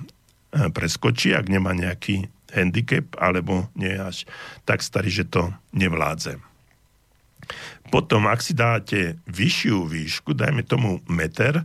[0.71, 4.17] preskočí, ak nemá nejaký handicap, alebo nie je až
[4.69, 6.39] tak starý, že to nevládze.
[7.91, 11.65] Potom, ak si dáte vyššiu výšku, dajme tomu meter,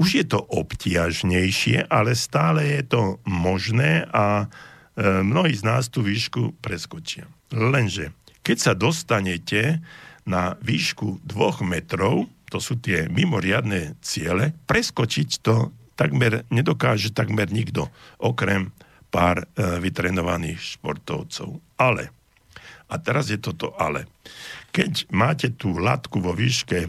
[0.00, 4.48] už je to obtiažnejšie, ale stále je to možné a
[4.96, 7.28] e, mnohí z nás tú výšku preskočia.
[7.52, 9.84] Lenže, keď sa dostanete
[10.24, 15.68] na výšku dvoch metrov, to sú tie mimoriadne ciele, preskočiť to
[16.00, 18.72] takmer nedokáže takmer nikto, okrem
[19.12, 21.60] pár e, vytrenovaných športovcov.
[21.76, 22.08] Ale,
[22.88, 24.08] a teraz je toto ale,
[24.72, 26.88] keď máte tú latku vo výške,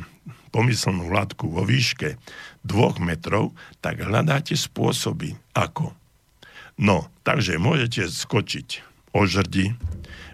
[0.51, 2.19] pomyselnú latku vo výške
[2.61, 5.93] dvoch metrov, tak hľadáte spôsoby, ako.
[6.81, 8.81] No, takže môžete skočiť
[9.11, 9.75] o žrdi,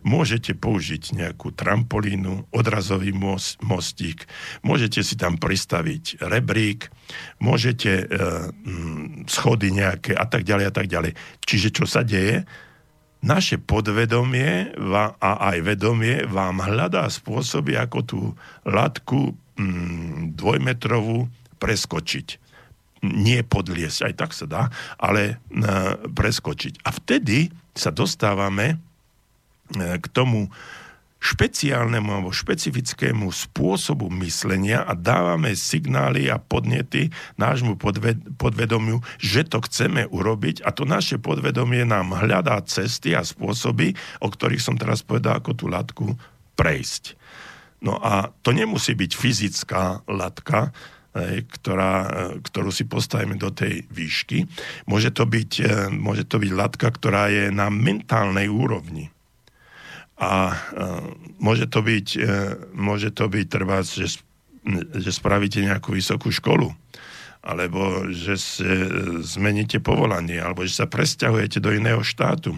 [0.06, 4.30] môžete použiť nejakú trampolínu, odrazový most, mostík,
[4.62, 6.88] môžete si tam pristaviť rebrík,
[7.42, 8.06] môžete e,
[9.28, 11.12] schody nejaké a tak ďalej a tak ďalej.
[11.44, 12.46] Čiže čo sa deje?
[13.18, 18.22] Naše podvedomie a aj vedomie vám hľadá spôsoby, ako tú
[18.62, 21.26] latku mm, dvojmetrovú
[21.58, 22.28] preskočiť.
[23.06, 24.64] Nie podliesť, aj tak sa dá,
[24.98, 25.66] ale e,
[26.10, 26.82] preskočiť.
[26.82, 28.78] A vtedy sa dostávame e,
[30.02, 30.50] k tomu
[31.18, 37.10] špeciálnemu alebo špecifickému spôsobu myslenia a dávame signály a podnety
[37.42, 37.74] nášmu
[38.38, 44.30] podvedomiu, že to chceme urobiť a to naše podvedomie nám hľadá cesty a spôsoby, o
[44.30, 46.06] ktorých som teraz povedal, ako tú latku
[46.54, 47.18] prejsť.
[47.82, 50.74] No a to nemusí byť fyzická latka,
[51.48, 51.94] ktorá,
[52.42, 54.46] ktorú si postavíme do tej výšky.
[54.90, 59.10] Môže to, byť, e, môže to byť latka, ktorá je na mentálnej úrovni.
[60.18, 60.56] A e,
[61.38, 62.22] môže to byť, e,
[62.74, 64.20] môže to byť trvá, že,
[64.98, 66.74] že spravíte nejakú vysokú školu,
[67.46, 68.36] alebo že
[69.24, 72.58] zmeníte povolanie, alebo že sa presťahujete do iného štátu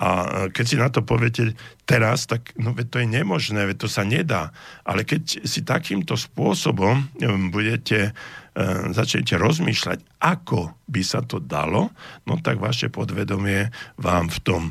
[0.00, 0.08] a
[0.48, 1.52] keď si na to poviete
[1.84, 4.50] teraz, tak no to je nemožné, to sa nedá.
[4.88, 11.92] Ale keď si takýmto spôsobom um, budete, uh, začnete rozmýšľať, ako by sa to dalo,
[12.24, 13.68] no tak vaše podvedomie
[14.00, 14.62] vám v tom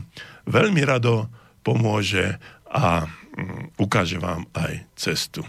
[0.49, 1.30] veľmi rado
[1.61, 5.45] pomôže a um, ukáže vám aj cestu.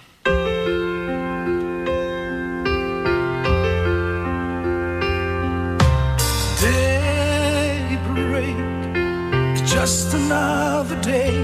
[9.82, 11.34] Just another day.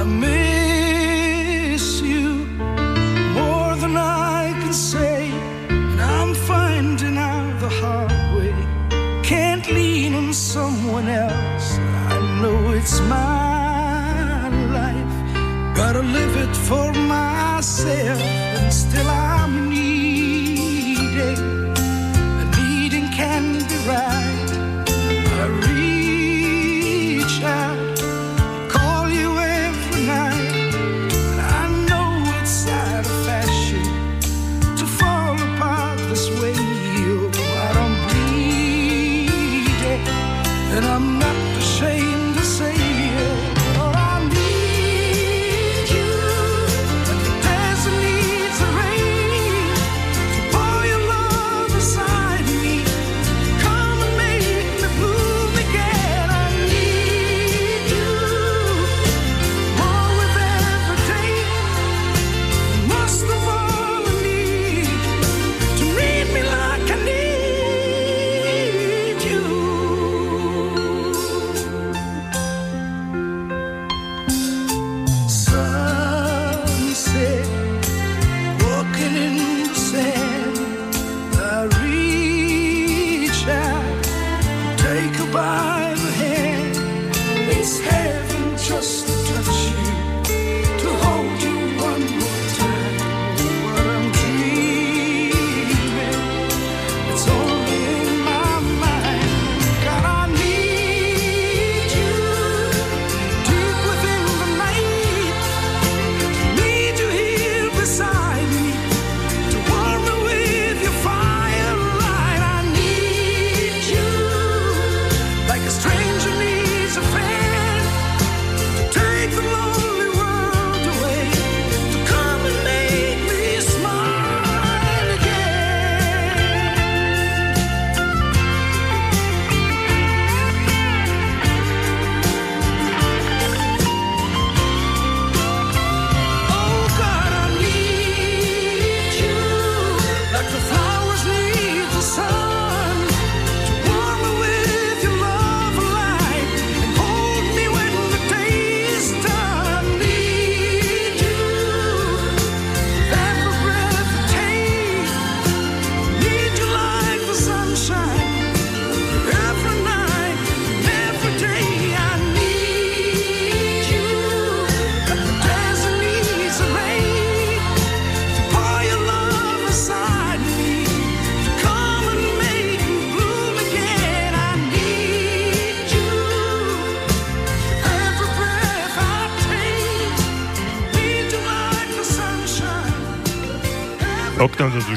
[0.00, 2.46] I miss you
[3.38, 5.32] more than I can say,
[5.68, 8.54] and I'm finding out the hard way.
[9.24, 11.68] Can't lean on someone else.
[12.14, 14.48] I know it's my
[14.78, 15.16] life,
[15.74, 18.20] gotta live it for myself,
[18.56, 19.25] and still I'm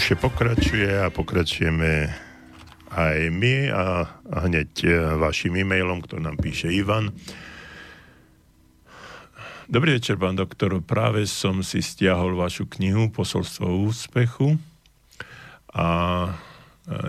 [0.10, 2.10] Duše pokračuje a pokračujeme
[2.98, 4.10] aj my a,
[4.42, 4.90] hneď e,
[5.22, 7.14] vašim e-mailom, ktorý nám píše Ivan.
[9.70, 10.82] Dobrý večer, pán doktor.
[10.82, 14.58] Práve som si stiahol vašu knihu Posolstvo úspechu
[15.78, 15.88] a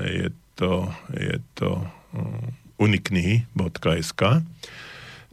[0.05, 0.29] je
[0.61, 1.81] to, je to
[2.77, 4.45] uniknihy.sk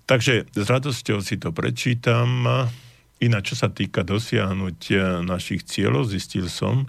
[0.07, 2.47] Takže s radosťou si to prečítam
[3.17, 6.85] Ináč, čo sa týka dosiahnutia našich cieľov, zistil som,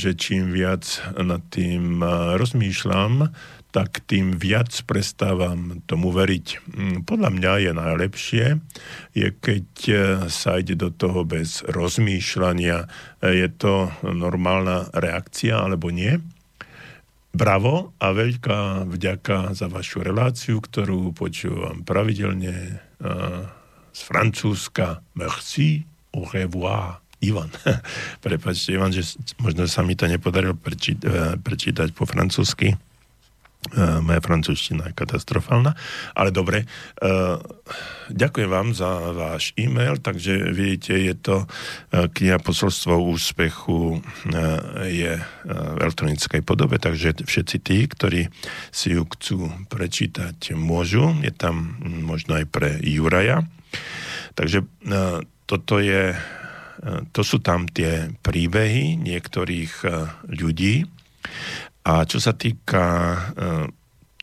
[0.00, 2.00] že čím viac nad tým
[2.40, 3.28] rozmýšľam,
[3.68, 6.46] tak tým viac prestávam tomu veriť.
[6.72, 8.44] Mm, podľa mňa je najlepšie,
[9.12, 9.94] je keď e,
[10.32, 12.88] sa ide do toho bez rozmýšľania.
[13.20, 16.16] Je to normálna reakcia alebo nie?
[17.36, 22.80] Bravo a veľká vďaka za vašu reláciu, ktorú počúvam pravidelne
[23.92, 25.04] z Francúzska.
[25.14, 25.84] Merci,
[26.16, 27.07] au revoir.
[27.24, 27.50] Ivan.
[28.24, 29.04] Prepačte, Ivan, že
[29.42, 32.78] možno sa mi to nepodarilo prečí, eh, prečítať po francúzsky.
[33.74, 35.74] Uh, moja francúzština je katastrofálna,
[36.14, 36.62] ale dobre.
[37.02, 37.42] Uh,
[38.06, 41.42] ďakujem vám za váš e-mail, takže vidíte, je to
[41.90, 43.98] kniha posolstvo úspechu
[44.86, 48.30] je v elektronickej podobe, takže všetci tí, ktorí
[48.70, 51.18] si ju chcú prečítať, môžu.
[51.26, 53.42] Je tam možno aj pre Juraja
[54.38, 54.62] Takže
[55.50, 56.14] toto je,
[57.10, 59.88] to sú tam tie príbehy niektorých e,
[60.38, 60.86] ľudí.
[61.88, 62.84] A čo sa týka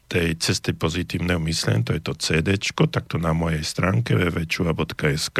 [0.05, 5.39] tej cesty pozitívneho myslenia, to je to CD, tak to na mojej stránke www.čua.sk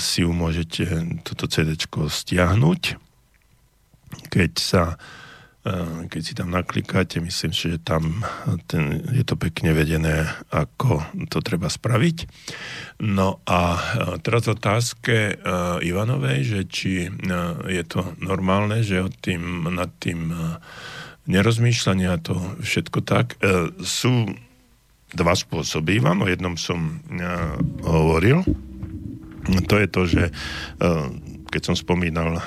[0.00, 0.84] si ju môžete
[1.28, 2.82] toto CD stiahnuť.
[4.32, 4.96] Keď sa
[6.12, 8.20] keď si tam naklikáte, myslím si, že tam
[8.68, 11.00] ten, je to pekne vedené, ako
[11.32, 12.28] to treba spraviť.
[13.00, 13.80] No a eh,
[14.20, 17.08] teraz otázke uh, Ivanovej, že či
[17.64, 20.28] je to normálne, že od tým, nad tým
[21.24, 23.40] nerozmýšľania to všetko tak.
[23.80, 24.28] Sú
[25.16, 27.00] dva spôsoby, Ivan, o jednom som
[27.80, 28.44] hovoril.
[29.48, 30.22] To je to, že
[31.48, 32.44] keď som spomínal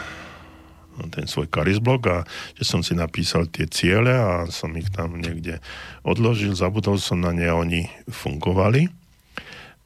[1.13, 2.17] ten svoj karizblok a
[2.57, 5.61] že som si napísal tie ciele a som ich tam niekde
[6.01, 8.89] odložil, zabudol som na ne oni fungovali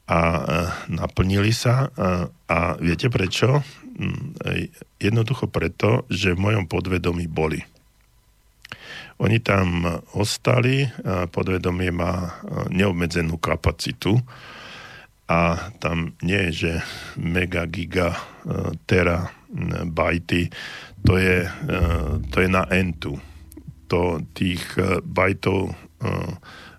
[0.07, 0.41] a e,
[0.91, 3.63] naplnili sa a, a viete prečo?
[3.99, 4.35] Mm,
[4.99, 7.59] jednoducho preto, že v mojom podvedomí boli.
[9.21, 9.85] Oni tam
[10.17, 10.89] ostali,
[11.29, 12.29] podvedomie má e,
[12.73, 14.17] neobmedzenú kapacitu
[15.31, 16.71] a tam nie je, že
[17.15, 18.19] mega, giga, e,
[18.83, 19.31] tera,
[19.85, 20.49] bajty,
[21.05, 21.49] to je, e,
[22.29, 23.19] to je na entu.
[23.87, 25.73] To tých e, bajtov e,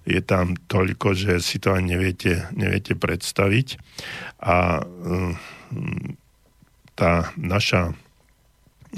[0.08, 3.78] je tam toľko, že si to ani neviete, neviete predstaviť.
[4.42, 4.82] A
[6.98, 7.94] tá naša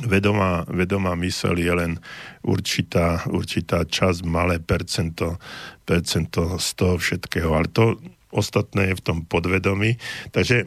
[0.02, 1.92] vedomá, vedomá mysel je len
[2.40, 5.36] určitá, určitá časť, malé percento,
[5.84, 7.52] percento z toho všetkého.
[7.52, 8.01] Ale to
[8.35, 9.97] ostatné je v tom podvedomí.
[10.35, 10.66] Takže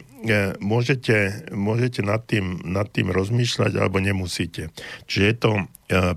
[0.58, 4.72] môžete, môžete nad, tým, nad tým rozmýšľať alebo nemusíte.
[5.04, 5.64] Čiže je to e,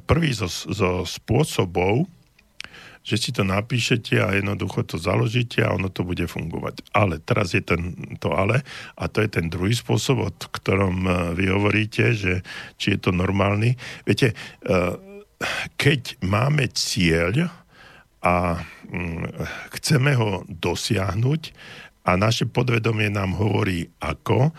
[0.08, 2.08] prvý zo, zo spôsobov,
[3.02, 6.86] že si to napíšete a jednoducho to založíte a ono to bude fungovať.
[6.94, 8.62] Ale teraz je ten, to ale
[8.94, 12.46] a to je ten druhý spôsob, o ktorom e, vy hovoríte, že
[12.80, 13.76] či je to normálny.
[14.06, 14.38] Viete,
[15.78, 17.50] keď máme cieľ,
[18.22, 19.26] a mm,
[19.78, 21.42] chceme ho dosiahnuť
[22.06, 24.54] a naše podvedomie nám hovorí ako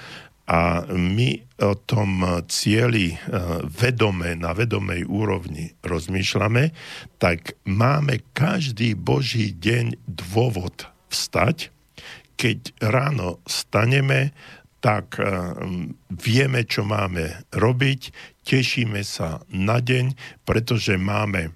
[0.47, 3.17] a my o tom cieli e,
[3.63, 6.75] vedome, na vedomej úrovni rozmýšľame,
[7.23, 11.71] tak máme každý boží deň dôvod vstať.
[12.35, 14.35] Keď ráno staneme,
[14.83, 15.25] tak e,
[16.11, 18.11] vieme, čo máme robiť,
[18.43, 21.55] tešíme sa na deň, pretože máme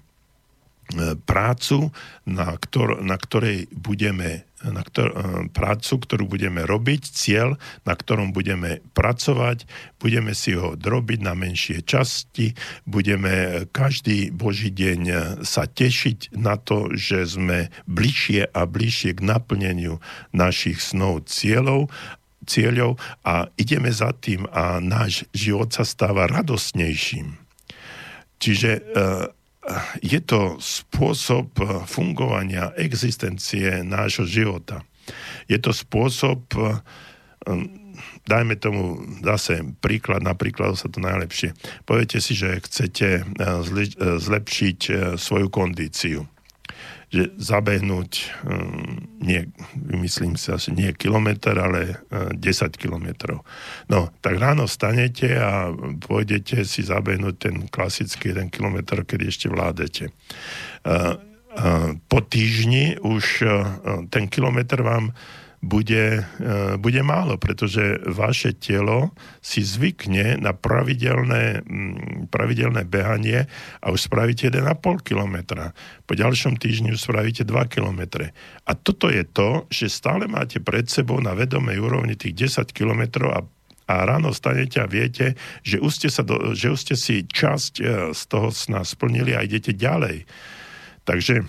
[1.27, 1.91] prácu,
[2.23, 8.33] na, ktor- na ktorej budeme na ktor- e, prácu, ktorú budeme robiť, cieľ, na ktorom
[8.33, 9.69] budeme pracovať,
[10.01, 12.57] budeme si ho drobiť na menšie časti,
[12.87, 15.01] budeme každý boží deň
[15.45, 20.01] sa tešiť na to, že sme bližšie a bližšie k naplneniu
[20.33, 21.93] našich snov cieľov
[22.47, 22.95] cieľov
[23.27, 27.35] a ideme za tým a náš život sa stáva radosnejším.
[28.39, 28.81] Čiže e,
[29.99, 34.83] je to spôsob eh, fungovania existencie nášho života.
[35.51, 36.79] Je to spôsob, eh,
[38.27, 41.55] dajme tomu zase príklad, napríklad sa to najlepšie.
[41.83, 43.27] Poviete si, že chcete eh,
[44.19, 44.79] zlepšiť
[45.19, 46.27] svoju kondíciu.
[47.07, 48.11] Že zabehnúť,
[48.43, 49.47] hm, nie,
[49.95, 53.47] myslím si asi nie kilometr, ale 10 hm, kilometrov.
[53.87, 55.71] No, tak ráno stanete a
[56.03, 60.11] pôjdete si zabehnúť ten klasický 1 kilometr, keď ešte vládete.
[62.07, 63.41] Po týždni už
[64.13, 65.15] ten kilometr vám
[65.67, 69.11] bude, e, bude málo, pretože vaše telo
[69.43, 73.51] si zvykne na pravidelné, mm, pravidelné behanie
[73.83, 75.75] a už spravíte 1,5 kilometra.
[76.07, 78.31] Po ďalšom týždni už spravíte 2 kilometre.
[78.63, 83.31] A toto je to, že stále máte pred sebou na vedomej úrovni tých 10 kilometrov
[83.35, 83.41] a
[83.87, 87.73] a ráno stanete a viete, že už ste, sa do, že už ste si časť
[87.79, 90.27] e, z toho sna splnili a idete ďalej.
[91.07, 91.47] Takže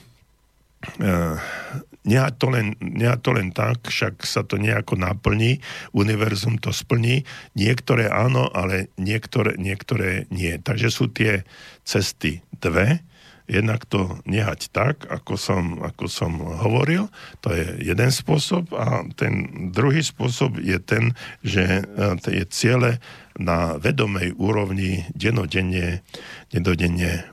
[2.09, 5.61] nie to, len, nie to len tak, však sa to nejako naplní,
[5.93, 10.57] univerzum to splní, niektoré áno, ale niektoré, niektoré nie.
[10.57, 11.45] Takže sú tie
[11.85, 13.05] cesty dve,
[13.49, 17.09] jednak to nehať tak, ako som, ako som hovoril,
[17.41, 21.85] to je jeden spôsob a ten druhý spôsob je ten, že
[22.25, 23.01] tie ciele
[23.41, 26.05] na vedomej úrovni denodenne,
[26.53, 27.25] denodenne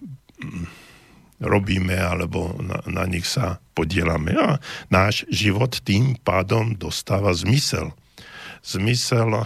[1.43, 4.31] robíme alebo na, na nich sa podielame.
[4.39, 7.91] A náš život tým pádom dostáva zmysel.
[8.64, 9.45] Zmysel uh,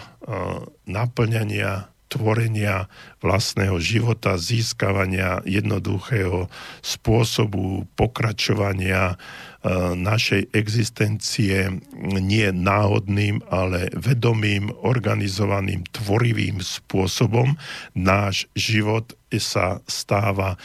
[0.85, 2.89] naplňania, tvorenia
[3.21, 6.49] vlastného života, získavania jednoduchého
[6.81, 11.83] spôsobu pokračovania uh, našej existencie
[12.17, 17.59] nie náhodným, ale vedomým, organizovaným, tvorivým spôsobom.
[17.93, 20.57] Náš život sa stáva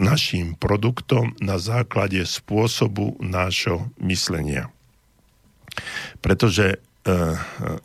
[0.00, 4.72] našim produktom na základe spôsobu nášho myslenia.
[6.24, 6.76] Pretože e,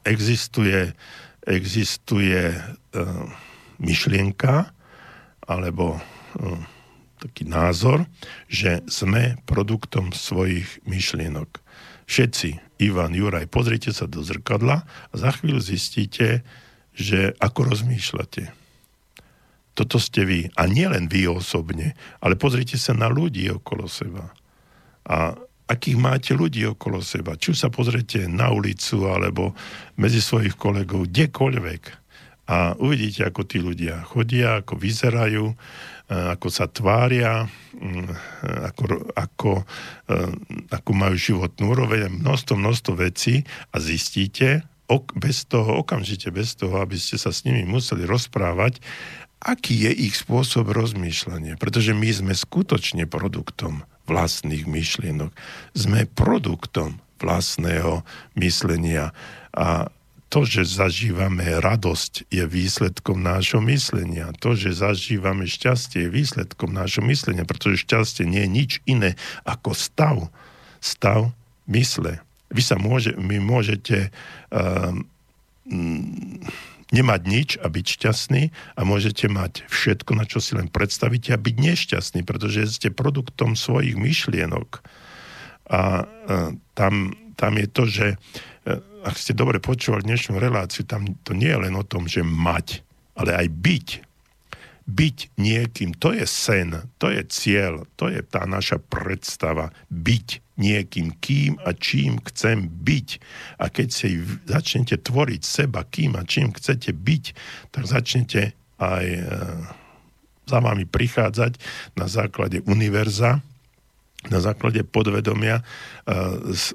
[0.07, 0.95] existuje,
[1.43, 2.57] existuje e,
[3.81, 4.71] myšlienka
[5.49, 5.99] alebo e,
[7.19, 8.07] taký názor,
[8.47, 11.59] že sme produktom svojich myšlienok.
[12.07, 16.47] Všetci, Ivan, Juraj, pozrite sa do zrkadla a za chvíľu zistíte,
[16.95, 18.58] že ako rozmýšľate
[19.73, 20.49] toto ste vy.
[20.57, 24.33] A nielen vy osobne, ale pozrite sa na ľudí okolo seba.
[25.07, 25.33] A
[25.69, 27.37] akých máte ľudí okolo seba.
[27.37, 29.53] Či už sa pozrite na ulicu, alebo
[30.01, 31.81] medzi svojich kolegov, kdekoľvek.
[32.49, 35.53] A uvidíte, ako tí ľudia chodia, ako vyzerajú,
[36.09, 37.45] ako sa tvária,
[38.41, 39.51] ako, ako,
[40.73, 44.65] ako majú životnú úroveň, množstvo, množstvo vecí a zistíte,
[45.13, 48.81] bez toho, okamžite bez toho, aby ste sa s nimi museli rozprávať,
[49.39, 51.55] aký je ich spôsob rozmýšľania.
[51.55, 55.31] Pretože my sme skutočne produktom vlastných myšlienok.
[55.77, 58.03] Sme produktom vlastného
[58.35, 59.11] myslenia
[59.53, 59.91] a
[60.29, 64.29] to, že zažívame radosť, je výsledkom nášho myslenia.
[64.45, 69.73] To, že zažívame šťastie, je výsledkom nášho myslenia, pretože šťastie nie je nič iné ako
[69.73, 70.29] stav.
[70.77, 71.33] Stav
[71.65, 72.21] mysle.
[72.53, 74.13] Vy sa môže, my môžete
[74.53, 75.01] um,
[76.89, 78.43] nemať nič a byť šťastný
[78.77, 83.53] a môžete mať všetko, na čo si len predstavíte a byť nešťastný, pretože ste produktom
[83.53, 84.81] svojich myšlienok.
[85.69, 86.09] A,
[86.73, 88.17] tam, tam je to, že e,
[89.05, 92.81] ak ste dobre počúvali dnešnú reláciu, tam to nie je len o tom, že mať,
[93.13, 93.89] ale aj byť
[94.89, 99.69] byť niekým, to je sen, to je cieľ, to je tá naša predstava.
[99.93, 103.07] Byť niekým, kým a čím chcem byť.
[103.63, 107.23] A keď si začnete tvoriť seba, kým a čím chcete byť,
[107.71, 109.21] tak začnete aj e,
[110.45, 111.55] za vami prichádzať
[111.95, 113.39] na základe univerza,
[114.27, 115.63] na základe podvedomia e,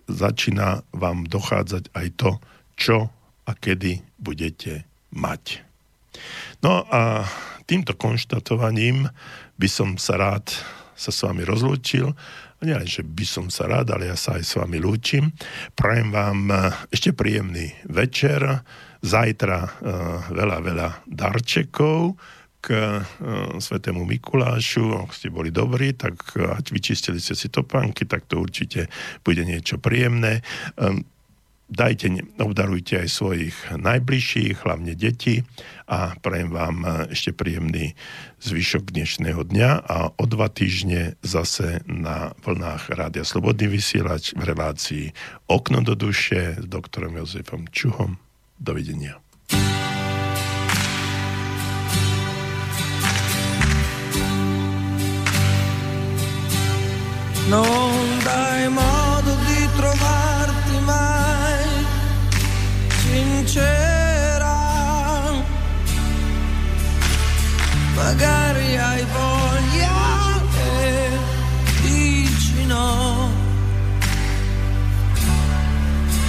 [0.09, 2.31] začína vám dochádzať aj to,
[2.81, 2.97] čo
[3.45, 5.61] a kedy budete mať.
[6.65, 7.29] No a
[7.69, 9.13] týmto konštatovaním
[9.61, 10.49] by som sa rád
[10.95, 12.15] sa s vami rozlúčil.
[12.65, 15.37] A nie len, že by som sa rád, ale ja sa aj s vami lúčim.
[15.77, 18.41] Prajem vám eh, ešte príjemný večer.
[19.05, 22.17] Zajtra uh, veľa, veľa darčekov
[22.65, 23.05] k uh,
[23.61, 24.97] Svetému Mikulášu.
[24.97, 28.89] Ak ste boli dobrí, tak ať vyčistili ste si topánky, tak to určite
[29.21, 30.41] bude niečo príjemné.
[30.81, 31.05] Um,
[31.69, 35.45] dajte, obdarujte aj svojich najbližších, hlavne deti
[35.85, 37.93] a prajem vám e, ešte príjemný
[38.41, 45.05] zvyšok dnešného dňa a o dva týždne zase na vlnách Rádia Slobodný vysielač v relácii
[45.49, 48.17] Okno do duše s doktorom Jozefom Čuhom.
[48.57, 49.21] Dovidenia.
[57.45, 61.69] Non dai modo di trovarti mai
[63.05, 63.84] sincera.
[68.05, 69.97] magari hai voglia
[70.61, 71.09] e
[71.81, 73.31] dici no.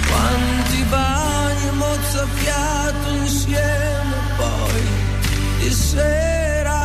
[0.08, 4.82] Quanti bagni mozzafiato insieme poi
[5.58, 6.84] di sera.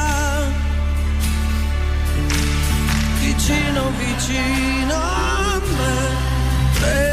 [3.19, 7.10] Vicino, vicino a me.